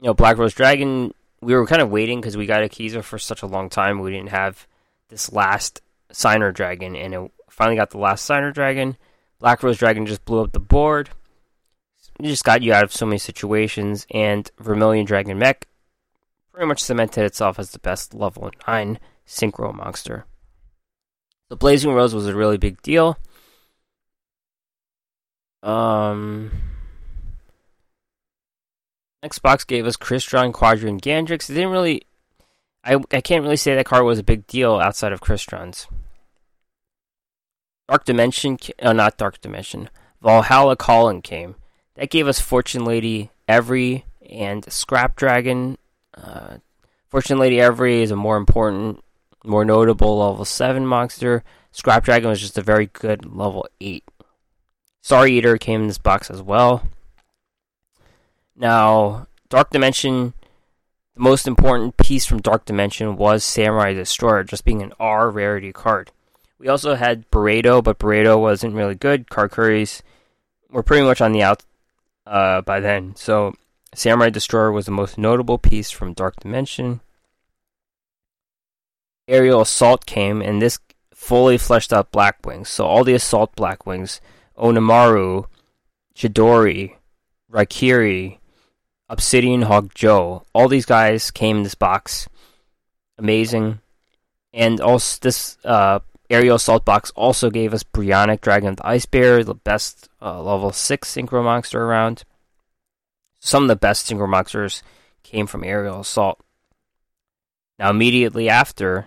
[0.00, 3.18] you know, Black Rose Dragon, we were kind of waiting because we got Akiza for
[3.18, 4.00] such a long time.
[4.00, 4.66] We didn't have
[5.08, 5.80] this last
[6.12, 8.96] Signer Dragon, and it finally got the last Signer Dragon.
[9.38, 11.10] Black Rose Dragon just blew up the board.
[12.18, 15.66] It just got you out of so many situations, and Vermilion Dragon Mech
[16.52, 20.24] pretty much cemented itself as the best level 9 synchro monster.
[21.48, 23.16] The Blazing Rose was a really big deal.
[25.62, 26.50] Um,
[29.24, 31.48] Xbox gave us Crystron, Quadrian, Gandrix.
[31.48, 32.02] It didn't really.
[32.88, 35.86] I, I can't really say that card was a big deal outside of Crystron's.
[37.86, 39.90] Dark Dimension, uh, not Dark Dimension.
[40.22, 41.56] Valhalla Calling came.
[41.96, 45.76] That gave us Fortune Lady Every and Scrap Dragon.
[46.14, 46.58] Uh,
[47.08, 49.04] Fortune Lady Every is a more important,
[49.44, 51.44] more notable level 7 monster.
[51.72, 54.02] Scrap Dragon was just a very good level 8.
[55.02, 56.84] Star Eater came in this box as well.
[58.56, 60.32] Now, Dark Dimension,
[61.18, 65.72] the most important piece from Dark Dimension was Samurai Destroyer, just being an R rarity
[65.72, 66.12] card.
[66.60, 69.26] We also had Beredo, but Beredo wasn't really good.
[69.26, 70.02] Karakuris
[70.70, 71.64] were pretty much on the out
[72.24, 73.16] uh, by then.
[73.16, 73.54] So,
[73.94, 77.00] Samurai Destroyer was the most notable piece from Dark Dimension.
[79.26, 80.78] Aerial Assault came, and this
[81.12, 82.68] fully fleshed out Blackwings.
[82.68, 84.20] So, all the Assault Blackwings
[84.56, 85.46] Onimaru,
[86.14, 86.94] Chidori,
[87.50, 88.37] Raikiri,
[89.08, 90.44] Obsidian Hawk Joe.
[90.54, 92.28] All these guys came in this box.
[93.18, 93.80] Amazing.
[94.52, 96.00] And also this uh,
[96.30, 100.72] aerial assault box also gave us Brionac Dragon the Ice Barrier, the best uh, level
[100.72, 102.24] 6 synchro monster around.
[103.40, 104.82] Some of the best synchro monsters
[105.22, 106.40] came from aerial assault.
[107.78, 109.06] Now immediately after,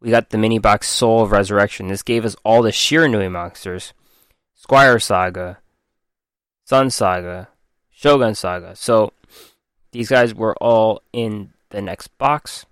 [0.00, 1.88] we got the mini box Soul of Resurrection.
[1.88, 3.92] This gave us all the Shiranui monsters.
[4.54, 5.58] Squire Saga,
[6.64, 7.48] Sun Saga,
[7.90, 8.74] Shogun Saga.
[8.76, 9.12] So
[9.92, 12.66] these guys were all in the next box.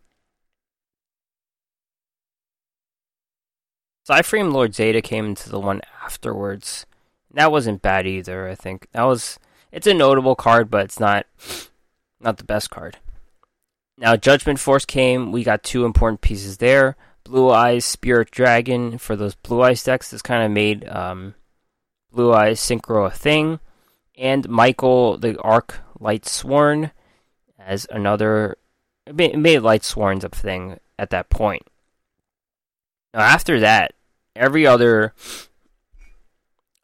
[4.08, 6.86] Cyframe Lord Zeta came into the one afterwards.
[7.32, 8.88] That wasn't bad either, I think.
[8.92, 9.38] That was
[9.70, 11.26] it's a notable card, but it's not
[12.20, 12.96] not the best card.
[13.96, 16.96] Now Judgment Force came, we got two important pieces there.
[17.22, 20.10] Blue Eyes Spirit Dragon for those Blue Eyes decks.
[20.10, 21.34] This kind of made um,
[22.10, 23.60] Blue Eyes Synchro a thing,
[24.18, 26.90] and Michael the Arc Light Sworn
[27.64, 28.56] as another.
[29.06, 31.62] It made, Light Sworns a thing at that point.
[33.14, 33.94] Now, after that,
[34.36, 35.14] every other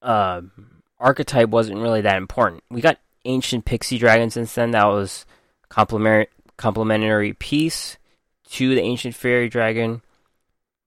[0.03, 0.51] um,
[0.99, 2.65] archetype wasn't really that important.
[2.71, 4.73] We got Ancient Pixie Dragon since then.
[4.73, 5.25] That was
[5.69, 7.99] complementary complementary piece
[8.51, 10.01] to the Ancient Fairy Dragon.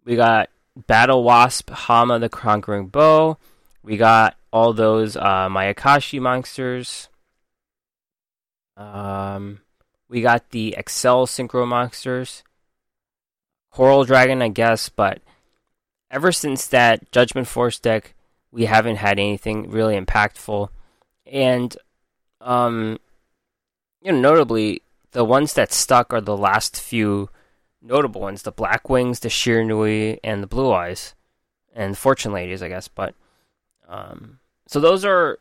[0.04, 0.50] We got
[0.88, 3.38] Battle Wasp, Hama the Conquering Bow,
[3.84, 7.10] we got all those uh, Mayakashi monsters.
[8.76, 9.62] Um,
[10.10, 12.44] we got the Accel Synchro monsters.
[13.72, 15.22] Coral Dragon, I guess, but
[16.10, 18.16] ever since that Judgment Force deck,
[18.52, 20.70] we haven't had anything really impactful.
[21.28, 21.78] And,
[22.42, 22.98] um,
[24.02, 24.82] you know, notably,
[25.12, 27.30] the ones that stuck are the last few
[27.82, 31.14] notable ones the Black Wings, the Shiranui, and the Blue Eyes.
[31.74, 33.14] And Fortune Ladies, I guess, but
[33.88, 35.40] um, so those are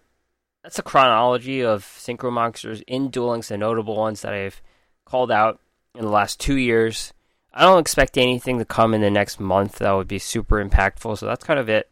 [0.68, 4.60] that's a chronology of synchro monsters in Duel Links, the notable ones that I've
[5.06, 5.58] called out
[5.94, 7.14] in the last two years.
[7.54, 11.16] I don't expect anything to come in the next month that would be super impactful.
[11.16, 11.90] So that's kind of it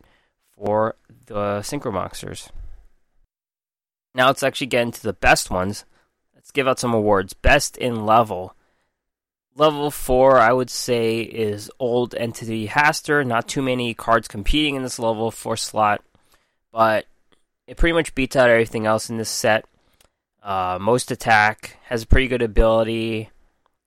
[0.59, 2.51] for the synchro monsters.
[4.15, 5.87] Now let's actually get into the best ones.
[6.35, 7.33] Let's give out some awards.
[7.33, 8.55] Best in level.
[9.55, 13.27] Level 4, I would say, is Old Entity Hastur.
[13.27, 16.03] Not too many cards competing in this level 4 slot
[16.77, 17.07] but
[17.67, 19.65] it pretty much beats out everything else in this set.
[20.43, 23.31] Uh, most attack has a pretty good ability.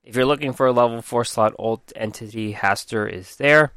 [0.03, 3.71] If you're looking for a level 4 slot, Old Entity Hastur is there.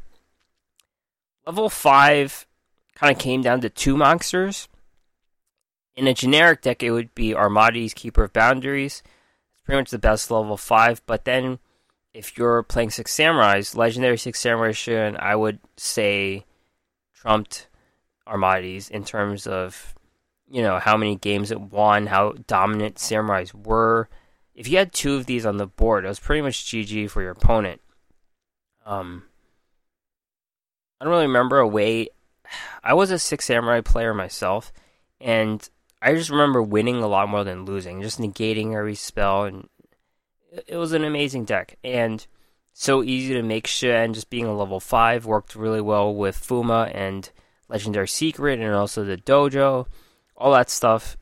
[1.47, 2.47] Level 5
[2.95, 4.69] kind of came down to two monsters.
[5.95, 9.03] In a generic deck, it would be Armades Keeper of Boundaries.
[9.53, 11.59] It's pretty much the best level 5, but then
[12.15, 16.45] if you're playing Six Samurais, Legendary Six Samurai Shin, I would say
[17.15, 17.69] trumped
[18.33, 19.95] Armades in terms of
[20.51, 24.09] you know how many games it won, how dominant Samurais were.
[24.55, 27.23] If you had two of these on the board, it was pretty much GG for
[27.23, 27.81] your opponent.
[28.85, 29.25] Um,
[31.01, 32.09] I don't really remember a way.
[32.85, 34.73] I was a Six Samurai player myself,
[35.21, 35.69] and
[36.01, 39.69] I just remember winning a lot more than losing, just negating every spell, and
[40.67, 41.79] it was an amazing deck.
[41.85, 42.27] And
[42.73, 46.91] so easy to make Shen, just being a level 5, worked really well with Fuma
[46.95, 47.31] and
[47.73, 49.87] Legendary Secret, and also the Dojo,
[50.37, 51.17] all that stuff.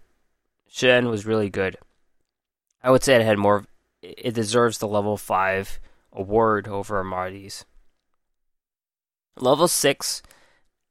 [0.69, 1.77] Shen was really good.
[2.83, 3.67] I would say it had more,
[4.03, 5.81] it deserves the level 5
[6.13, 7.65] award over Armades.
[9.37, 10.23] Level 6,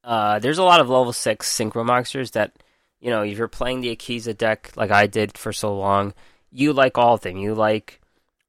[0.05, 2.53] uh, there's a lot of level 6 synchro monsters that,
[3.01, 6.14] you know, if you're playing the Akiza deck like I did for so long,
[6.51, 7.36] you like all of them.
[7.36, 7.99] You like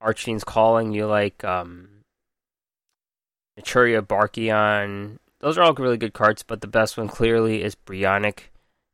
[0.01, 1.89] Archfiend's Calling, you like um,
[3.59, 5.19] Naturia Barkion.
[5.41, 8.41] Those are all really good cards, but the best one clearly is Brionac,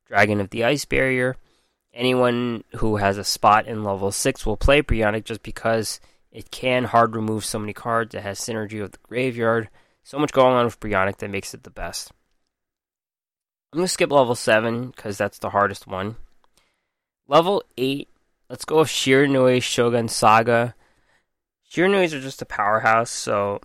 [0.07, 1.37] Dragon of the Ice Barrier.
[1.93, 6.85] Anyone who has a spot in level 6 will play Brionac just because it can
[6.85, 8.15] hard remove so many cards.
[8.15, 9.71] It has synergy with the graveyard.
[10.05, 12.13] So much going on with Brionac that makes it the best.
[13.73, 16.17] I'm going to skip level 7 because that's the hardest one.
[17.27, 18.09] Level 8,
[18.49, 20.77] let's go with Shiranui Shogun Saga.
[21.69, 23.61] Shiranuis are just a powerhouse, so,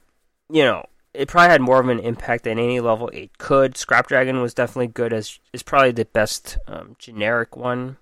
[0.49, 0.83] you know,
[1.13, 3.77] it probably had more of an impact than any level 8 could.
[3.77, 7.97] Scrap Dragon was definitely good, as is probably the best um, generic one,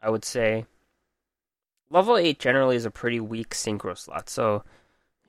[0.00, 0.66] I would say.
[1.90, 4.64] Level 8 generally is a pretty weak synchro slot, so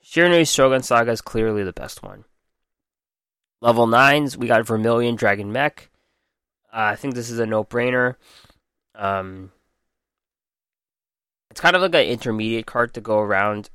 [0.03, 2.23] Shiranui Shogun Saga is clearly the best one.
[3.59, 5.89] Level 9s, we got Vermilion Dragon Mech.
[6.71, 8.15] Uh, I think this is a no brainer.
[8.95, 9.51] Um,
[11.51, 13.69] it's kind of like an intermediate card to go around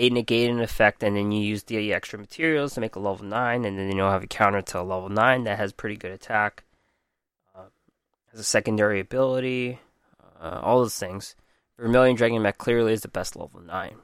[0.00, 3.26] they negate an effect, and then you use the extra materials to make a level
[3.26, 5.96] 9, and then you know have a counter to a level 9 that has pretty
[5.96, 6.64] good attack,
[7.54, 7.64] uh,
[8.30, 9.78] has a secondary ability,
[10.40, 11.36] uh, all those things.
[11.78, 13.96] Vermilion Dragon Mech clearly is the best level 9.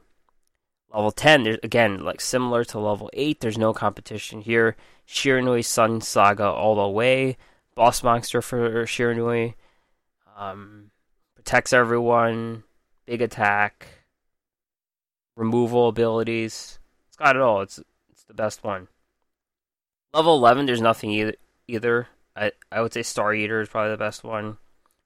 [0.93, 4.75] Level 10, there's, again, like similar to level 8, there's no competition here.
[5.07, 7.37] Shiranui Sun Saga all the way.
[7.73, 9.55] Boss monster for Shiranui.
[10.37, 10.91] Um,
[11.33, 12.65] protects everyone.
[13.07, 13.96] Big attack
[15.37, 16.79] removal abilities.
[17.07, 17.61] It's got it all.
[17.61, 17.79] It's
[18.09, 18.89] it's the best one.
[20.13, 21.35] Level eleven, there's nothing either.
[21.67, 24.57] Either I I would say Star Eater is probably the best one.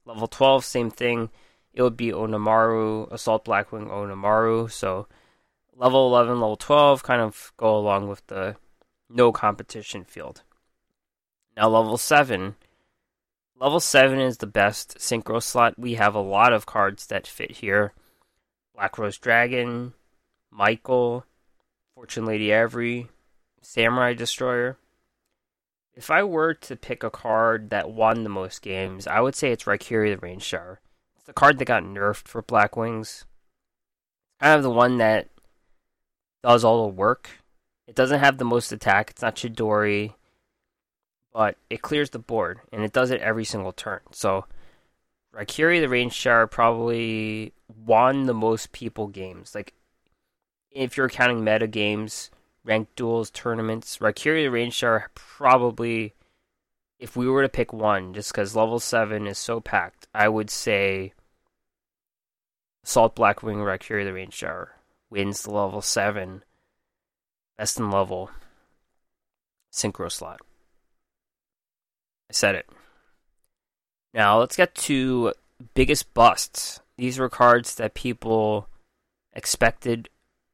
[0.06, 1.30] Level twelve, same thing.
[1.74, 4.72] It would be Onimaru, Assault Blackwing Onimaru.
[4.72, 5.08] So
[5.76, 8.56] level eleven, level twelve, kind of go along with the
[9.10, 10.44] no competition field.
[11.56, 12.56] Now level seven.
[13.60, 15.78] Level 7 is the best synchro slot.
[15.78, 17.94] We have a lot of cards that fit here.
[18.74, 19.94] Black Rose Dragon,
[20.52, 21.26] Michael,
[21.96, 23.08] Fortune Lady Every,
[23.62, 24.78] Samurai Destroyer.
[25.94, 29.52] If I were to pick a card that won the most games, I would say
[29.52, 30.80] it's Raikiri the Rain Shower.
[31.16, 33.26] It's the card that got nerfed for Black Wings.
[34.40, 35.30] Kind of the one that
[36.44, 37.30] does all the work.
[37.88, 40.14] It doesn't have the most attack, it's not Chidori,
[41.34, 44.00] but it clears the board, and it does it every single turn.
[44.12, 44.46] So,
[45.36, 47.54] Raikiri the Rain Shower probably
[47.86, 49.54] won the most people games.
[49.54, 49.74] Like,
[50.72, 52.32] if you're counting meta games,
[52.64, 56.14] ranked duels, tournaments, Raikiri Rainstar probably,
[57.00, 60.50] if we were to pick one, just because level 7 is so packed, I would
[60.50, 61.14] say
[62.84, 64.70] Assault Blackwing Raikiri the Rainstar
[65.10, 66.44] wins the level 7
[67.62, 68.32] best in level
[69.72, 70.42] synchro slot.
[72.28, 72.68] I said it.
[74.16, 75.34] Now let's get to
[75.76, 76.80] biggest busts.
[76.98, 78.68] These were cards that people
[79.34, 80.10] expected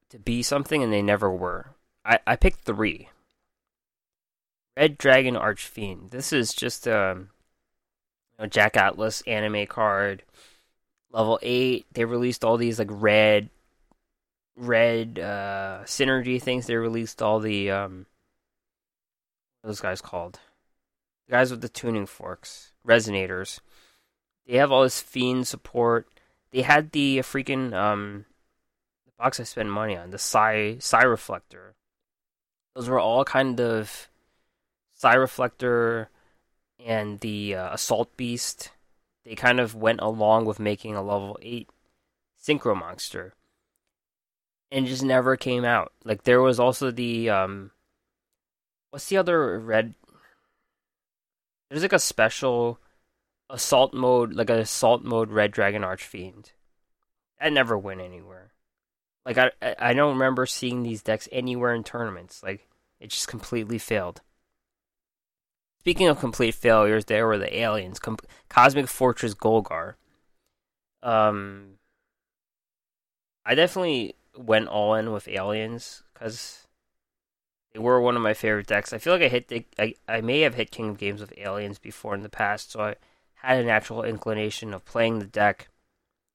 [0.10, 1.72] to be something and they never were.
[2.05, 3.10] I, I picked three.
[4.76, 6.12] Red Dragon Archfiend.
[6.12, 7.30] This is just a, um,
[8.38, 10.24] a Jack Atlas anime card.
[11.12, 11.86] Level 8.
[11.93, 13.49] They released all these like red
[14.58, 16.66] red uh synergy things.
[16.66, 18.08] They released all the um
[19.64, 20.39] those guys called?
[21.28, 22.72] The guys with the tuning forks.
[22.86, 23.60] Resonators.
[24.47, 26.08] They have all this fiend support.
[26.51, 28.26] They had the freaking um
[29.18, 31.76] box I spent money on, the Psi Psi Reflector.
[32.76, 34.07] Those were all kind of
[34.93, 36.09] Psi Reflector
[36.84, 38.72] and the uh, Assault Beast.
[39.26, 41.70] They kind of went along with making a level eight
[42.41, 43.34] Synchro Monster.
[44.72, 45.91] and just never came out.
[46.03, 47.72] Like there was also the um,
[48.91, 49.93] what's the other red?
[51.70, 52.80] There's like a special
[53.49, 56.51] assault mode, like an assault mode Red Dragon Archfiend.
[57.39, 58.51] That never went anywhere.
[59.28, 62.41] Like I, I don't remember seeing these decks anywhere in tournaments.
[62.41, 62.65] Like
[63.01, 64.21] it just completely failed.
[65.82, 68.17] Speaking of complete failures, there were the aliens, Com-
[68.49, 69.95] Cosmic Fortress Golgar.
[71.03, 71.75] Um,
[73.45, 76.65] I definitely went all in with aliens because
[77.73, 78.93] they were one of my favorite decks.
[78.93, 81.34] I feel like I hit the, I I may have hit King of Games with
[81.38, 82.95] aliens before in the past, so I
[83.36, 85.67] had a natural inclination of playing the deck.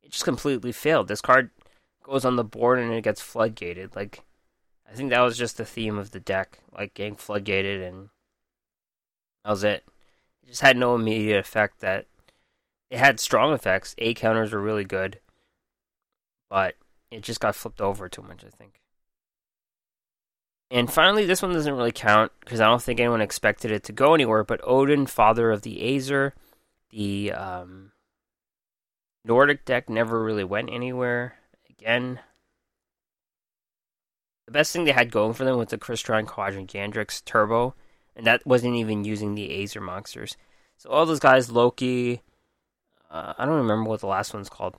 [0.02, 1.08] It just completely failed.
[1.08, 1.50] This card
[2.02, 3.94] goes on the board and it gets floodgated.
[3.96, 4.24] Like
[4.90, 8.10] I think that was just the theme of the deck, like getting floodgated, and
[9.44, 9.84] that was it.
[10.42, 11.80] It just had no immediate effect.
[11.80, 12.06] That
[12.90, 13.94] it had strong effects.
[13.98, 15.20] A counters were really good,
[16.50, 16.74] but
[17.10, 18.44] it just got flipped over too much.
[18.44, 18.80] I think.
[20.70, 23.92] And finally, this one doesn't really count because I don't think anyone expected it to
[23.92, 24.44] go anywhere.
[24.44, 26.34] But Odin, father of the Aesir,
[26.90, 27.92] the um,
[29.24, 31.36] Nordic deck never really went anywhere.
[31.82, 32.20] Again,
[34.46, 37.74] the best thing they had going for them was the Crystron Quadrant Gandrix Turbo,
[38.14, 40.36] and that wasn't even using the Aesir monsters.
[40.76, 42.22] So all those guys, Loki,
[43.10, 44.76] uh, I don't remember what the last one's called.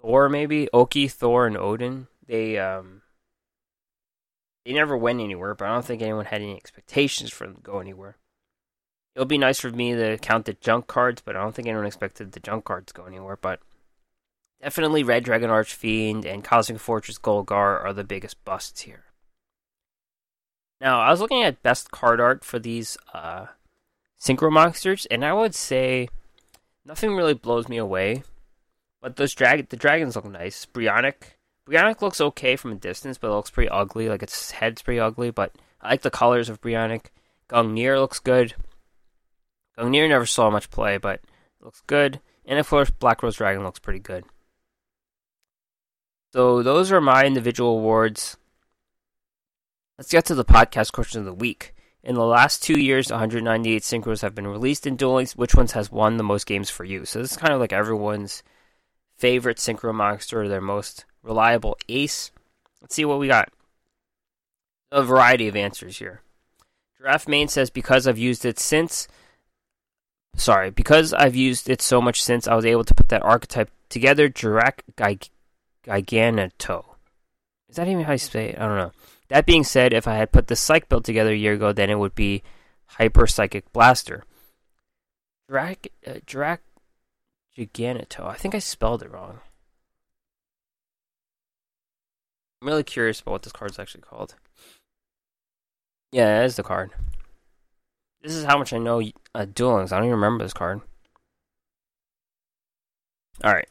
[0.00, 2.06] Thor, maybe Oki, Thor, and Odin.
[2.26, 3.02] They um,
[4.64, 7.60] they never went anywhere, but I don't think anyone had any expectations for them to
[7.60, 8.16] go anywhere.
[9.14, 11.84] It'll be nice for me to count the junk cards, but I don't think anyone
[11.84, 13.36] expected the junk cards to go anywhere.
[13.36, 13.60] But
[14.62, 19.04] definitely Red Dragon Archfiend and Cosmic Fortress Golgar are the biggest busts here.
[20.80, 23.46] Now, I was looking at best card art for these uh,
[24.20, 26.08] Synchro Monsters, and I would say
[26.84, 28.22] nothing really blows me away.
[29.00, 30.64] But those drag the dragons look nice.
[30.66, 31.14] Brionac
[31.68, 34.08] Brionac looks okay from a distance, but it looks pretty ugly.
[34.08, 37.06] Like its head's pretty ugly, but I like the colors of Brionac.
[37.48, 38.54] Gungnir looks good.
[39.76, 41.20] Gungnir never saw much play, but
[41.60, 42.20] looks good.
[42.44, 44.24] And of course, Black Rose Dragon looks pretty good.
[46.32, 48.38] So those are my individual awards.
[49.98, 51.74] Let's get to the podcast question of the week.
[52.02, 55.36] In the last two years, 198 synchros have been released in Duel Links.
[55.36, 57.04] Which ones has won the most games for you?
[57.04, 58.42] So this is kind of like everyone's
[59.16, 62.32] favorite synchro monster, or their most reliable ace.
[62.80, 63.50] Let's see what we got.
[64.90, 66.22] A variety of answers here.
[66.98, 69.06] Giraffe Main says because I've used it since.
[70.34, 73.70] Sorry, because I've used it so much since I was able to put that archetype
[73.90, 74.28] together.
[74.28, 75.28] Jirac Gig-
[75.84, 76.84] Giganato.
[77.68, 78.58] Is that even how you say it?
[78.58, 78.92] I don't know.
[79.28, 81.90] That being said, if I had put the Psych build together a year ago, then
[81.90, 82.42] it would be
[82.86, 84.24] Hyper Psychic Blaster.
[85.48, 86.60] Drac, uh, Drac
[87.56, 88.26] Giganato.
[88.26, 89.40] I think I spelled it wrong.
[92.60, 94.34] I'm really curious about what this card's actually called.
[96.12, 96.90] Yeah, that is the card.
[98.22, 99.02] This is how much I know
[99.34, 99.92] uh, Duel Links.
[99.92, 100.82] I don't even remember this card.
[103.44, 103.68] Alright.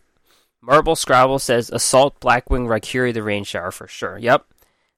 [0.62, 4.18] Marble Scrabble says Assault Blackwing Raikiri the Rain Shower for sure.
[4.18, 4.45] Yep.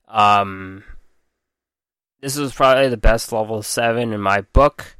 [0.07, 0.83] Um,
[2.19, 4.97] this is probably the best level 7 in my book.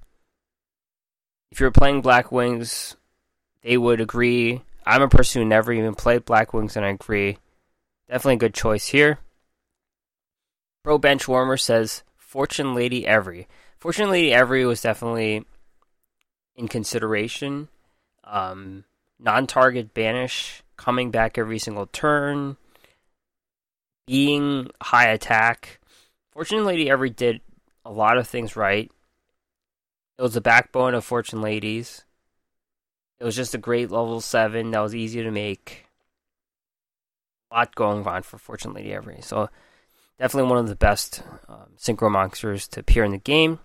[1.52, 2.96] If you're playing Black Wings,
[3.62, 4.62] they would agree.
[4.86, 7.38] I'm a person who never even played Black Wings, and I agree.
[8.10, 9.20] Definitely a good choice here.
[10.84, 13.48] Pro Bench Warmer says Fortune Lady Every.
[13.80, 15.46] Fortune Lady Every was definitely
[16.56, 17.70] in consideration.
[18.24, 18.86] Um,
[19.24, 22.58] non target banish, coming back every single turn,
[24.06, 25.80] being high attack.
[26.32, 27.42] Fortune Lady Every did
[27.86, 28.92] a lot of things right.
[30.18, 32.04] It was the backbone of Fortune Ladies.
[33.20, 35.86] It was just a great level 7 that was easy to make.
[37.52, 39.22] A lot going on for Fortune Lady Every.
[39.22, 39.50] So,
[40.20, 43.60] definitely one of the best um, synchro monsters to appear in the game.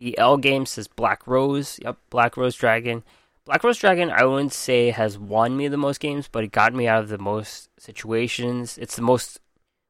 [0.00, 1.78] The L game says Black Rose.
[1.82, 3.04] Yep, Black Rose Dragon.
[3.48, 6.74] Black Rose Dragon, I wouldn't say has won me the most games, but it got
[6.74, 8.76] me out of the most situations.
[8.76, 9.40] It's the most,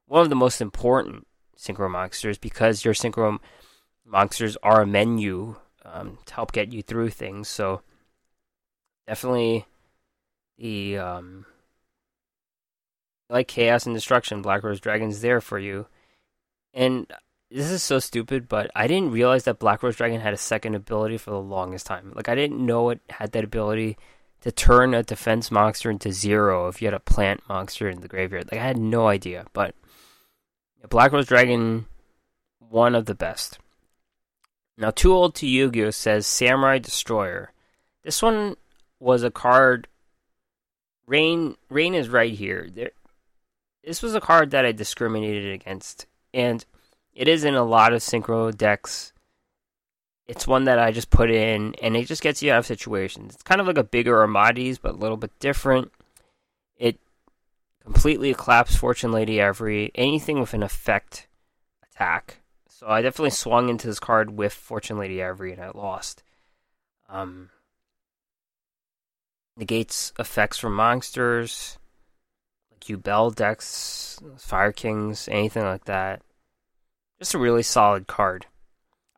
[0.06, 3.40] one of the most important synchro monsters because your synchro
[4.06, 7.48] monsters are a menu um, to help get you through things.
[7.48, 7.82] So
[9.08, 9.66] definitely
[10.56, 11.44] the um,
[13.28, 14.40] like chaos and destruction.
[14.40, 15.88] Black Rose Dragon's there for you,
[16.72, 17.12] and
[17.50, 20.74] this is so stupid, but I didn't realize that Black Rose Dragon had a second
[20.74, 22.12] ability for the longest time.
[22.14, 23.96] Like I didn't know it had that ability
[24.42, 28.08] to turn a defense monster into zero if you had a plant monster in the
[28.08, 28.50] graveyard.
[28.52, 29.74] Like I had no idea, but
[30.88, 31.86] Black Rose Dragon,
[32.58, 33.58] one of the best.
[34.76, 37.52] Now, Too Old to Yu-Gi-Oh says Samurai Destroyer.
[38.04, 38.56] This one
[39.00, 39.88] was a card.
[41.06, 42.68] Rain, Rain is right here.
[42.72, 42.92] There,
[43.82, 46.64] this was a card that I discriminated against, and
[47.18, 49.12] it is in a lot of synchro decks.
[50.28, 53.34] It's one that I just put in, and it just gets you out of situations.
[53.34, 55.90] It's kind of like a bigger Armades, but a little bit different.
[56.76, 57.00] It
[57.82, 61.26] completely collapsed Fortune Lady Every, anything with an effect
[61.82, 62.38] attack.
[62.68, 66.22] So I definitely swung into this card with Fortune Lady Every, and I lost.
[67.08, 67.50] Um,
[69.56, 71.78] negates effects from monsters,
[72.70, 76.22] like Yubel decks, Fire Kings, anything like that.
[77.18, 78.46] Just a really solid card.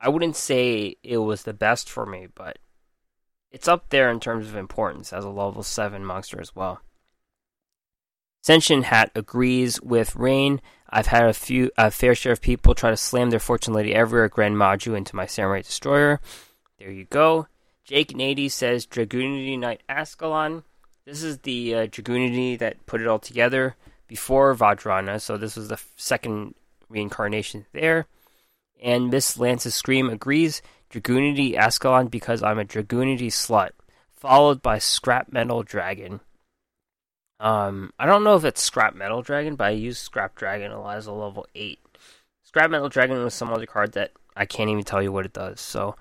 [0.01, 2.59] I wouldn't say it was the best for me, but
[3.51, 6.81] it's up there in terms of importance as a level 7 monster as well.
[8.43, 10.63] Sentient Hat agrees with Rain.
[10.89, 13.95] I've had a few a fair share of people try to slam their Fortune Lady
[13.95, 16.21] everywhere Grand Maju into my Samurai Destroyer.
[16.79, 17.49] There you go.
[17.85, 20.65] Jake Nady says Dragunity Knight Ascalon.
[21.05, 23.77] This is the uh, Dragunity that put it all together
[24.07, 26.55] before Vajrana, so this was the second
[26.91, 28.07] reincarnation there.
[28.83, 30.61] And Miss Lance's Scream agrees
[30.91, 33.71] Dragunity Ascalon because I'm a Dragunity slut,
[34.13, 36.21] followed by Scrap Metal Dragon.
[37.39, 40.81] Um, I don't know if it's Scrap Metal Dragon, but I use Scrap Dragon a
[40.81, 41.79] lot as a level 8.
[42.43, 45.33] Scrap Metal Dragon was some other card that I can't even tell you what it
[45.33, 45.97] does, so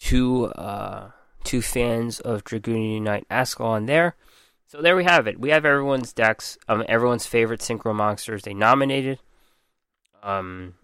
[0.00, 1.10] two uh,
[1.44, 4.16] two fans of Dragoon Knight Ascalon there.
[4.66, 5.38] So there we have it.
[5.38, 9.20] We have everyone's decks, um, everyone's favorite synchro monsters they nominated.
[10.26, 10.74] Um,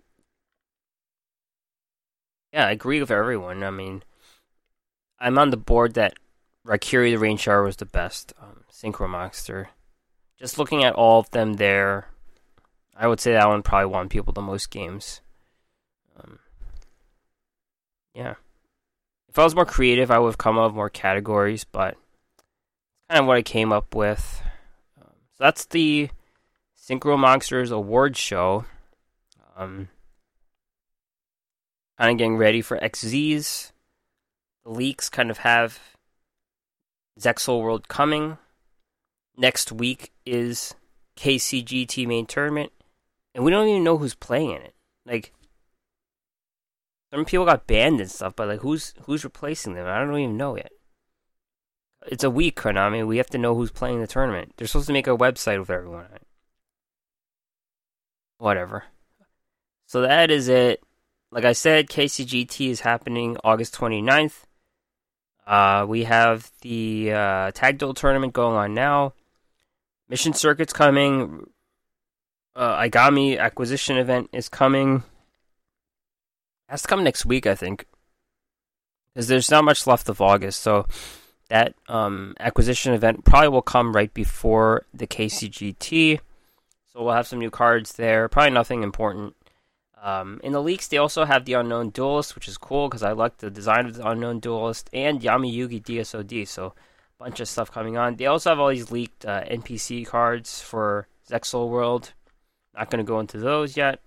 [2.53, 3.65] yeah, I agree with everyone.
[3.65, 4.05] I mean,
[5.19, 6.15] I'm on the board that
[6.65, 9.71] Raikiri the Rain Shower was the best um, synchro monster.
[10.39, 12.07] Just looking at all of them there,
[12.97, 15.21] I would say that one probably won people the most games.
[16.17, 16.39] Um,
[18.15, 18.35] yeah.
[19.29, 21.97] If I was more creative, I would have come up with more categories, but
[23.11, 24.41] kind of what I came up with.
[25.01, 26.11] Um, so that's the
[26.81, 28.67] Synchro Monsters Award show.
[29.57, 29.89] Um,
[31.99, 33.73] kind of getting ready for Xyzs.
[34.65, 35.79] The leaks kind of have
[37.19, 38.39] Zexal World coming.
[39.37, 40.75] Next week is
[41.17, 42.73] KCGT main tournament,
[43.35, 44.75] and we don't even know who's playing in it.
[45.07, 45.33] Like,
[47.13, 49.87] some people got banned and stuff, but like who's who's replacing them?
[49.87, 50.73] I don't even know yet.
[52.07, 53.07] It's a week, Konami.
[53.07, 54.55] We have to know who's playing the tournament.
[54.57, 56.27] They're supposed to make a website with everyone on it.
[58.39, 58.85] Whatever.
[59.93, 60.83] So that is it.
[61.31, 64.45] Like I said, KCGT is happening August 29th.
[65.47, 69.13] Uh, we have the uh, Tag Duel tournament going on now.
[70.09, 71.47] Mission Circuit's coming.
[72.57, 75.03] Uh, Igami acquisition event is coming
[76.69, 77.85] has to come next week, I think,
[79.13, 80.61] because there's not much left of August.
[80.61, 80.87] So
[81.51, 86.19] that um, acquisition event probably will come right before the KCGT.
[86.95, 88.27] So we'll have some new cards there.
[88.31, 89.35] Probably nothing important.
[90.03, 93.13] Um, in the leaks, they also have the Unknown Duelist, which is cool because I
[93.13, 96.47] like the design of the Unknown Duelist and Yami Yugi DSOD.
[96.49, 98.17] So a bunch of stuff coming on.
[98.17, 102.15] They also have all these leaked uh, NPC cards for Zexal World.
[102.77, 104.01] Not going to go into those yet.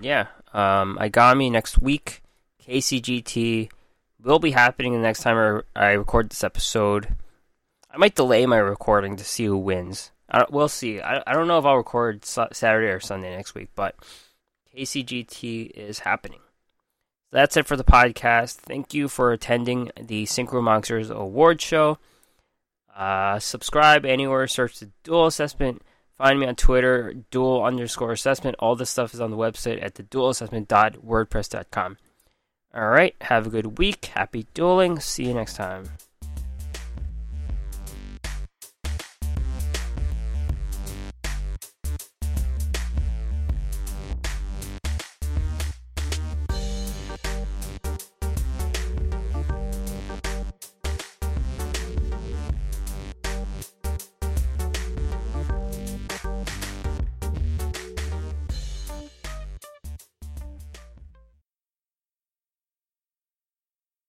[0.00, 2.22] yeah, um, Igami next week.
[2.66, 3.70] KCGT
[4.22, 7.14] will be happening the next time I record this episode.
[7.90, 10.10] I might delay my recording to see who wins.
[10.30, 11.00] I, we'll see.
[11.00, 13.96] I, I don't know if I'll record Saturday or Sunday next week, but
[14.76, 16.40] KCGT is happening.
[17.32, 18.56] That's it for the podcast.
[18.56, 21.98] Thank you for attending the Synchro Monsters Award Show.
[22.94, 25.82] Uh, subscribe anywhere, search the Duel Assessment
[26.20, 28.56] Find me on Twitter, duel underscore assessment.
[28.58, 31.96] All this stuff is on the website at the duelassessment.wordpress.com.
[32.74, 34.04] All right, have a good week.
[34.04, 35.00] Happy dueling.
[35.00, 35.84] See you next time.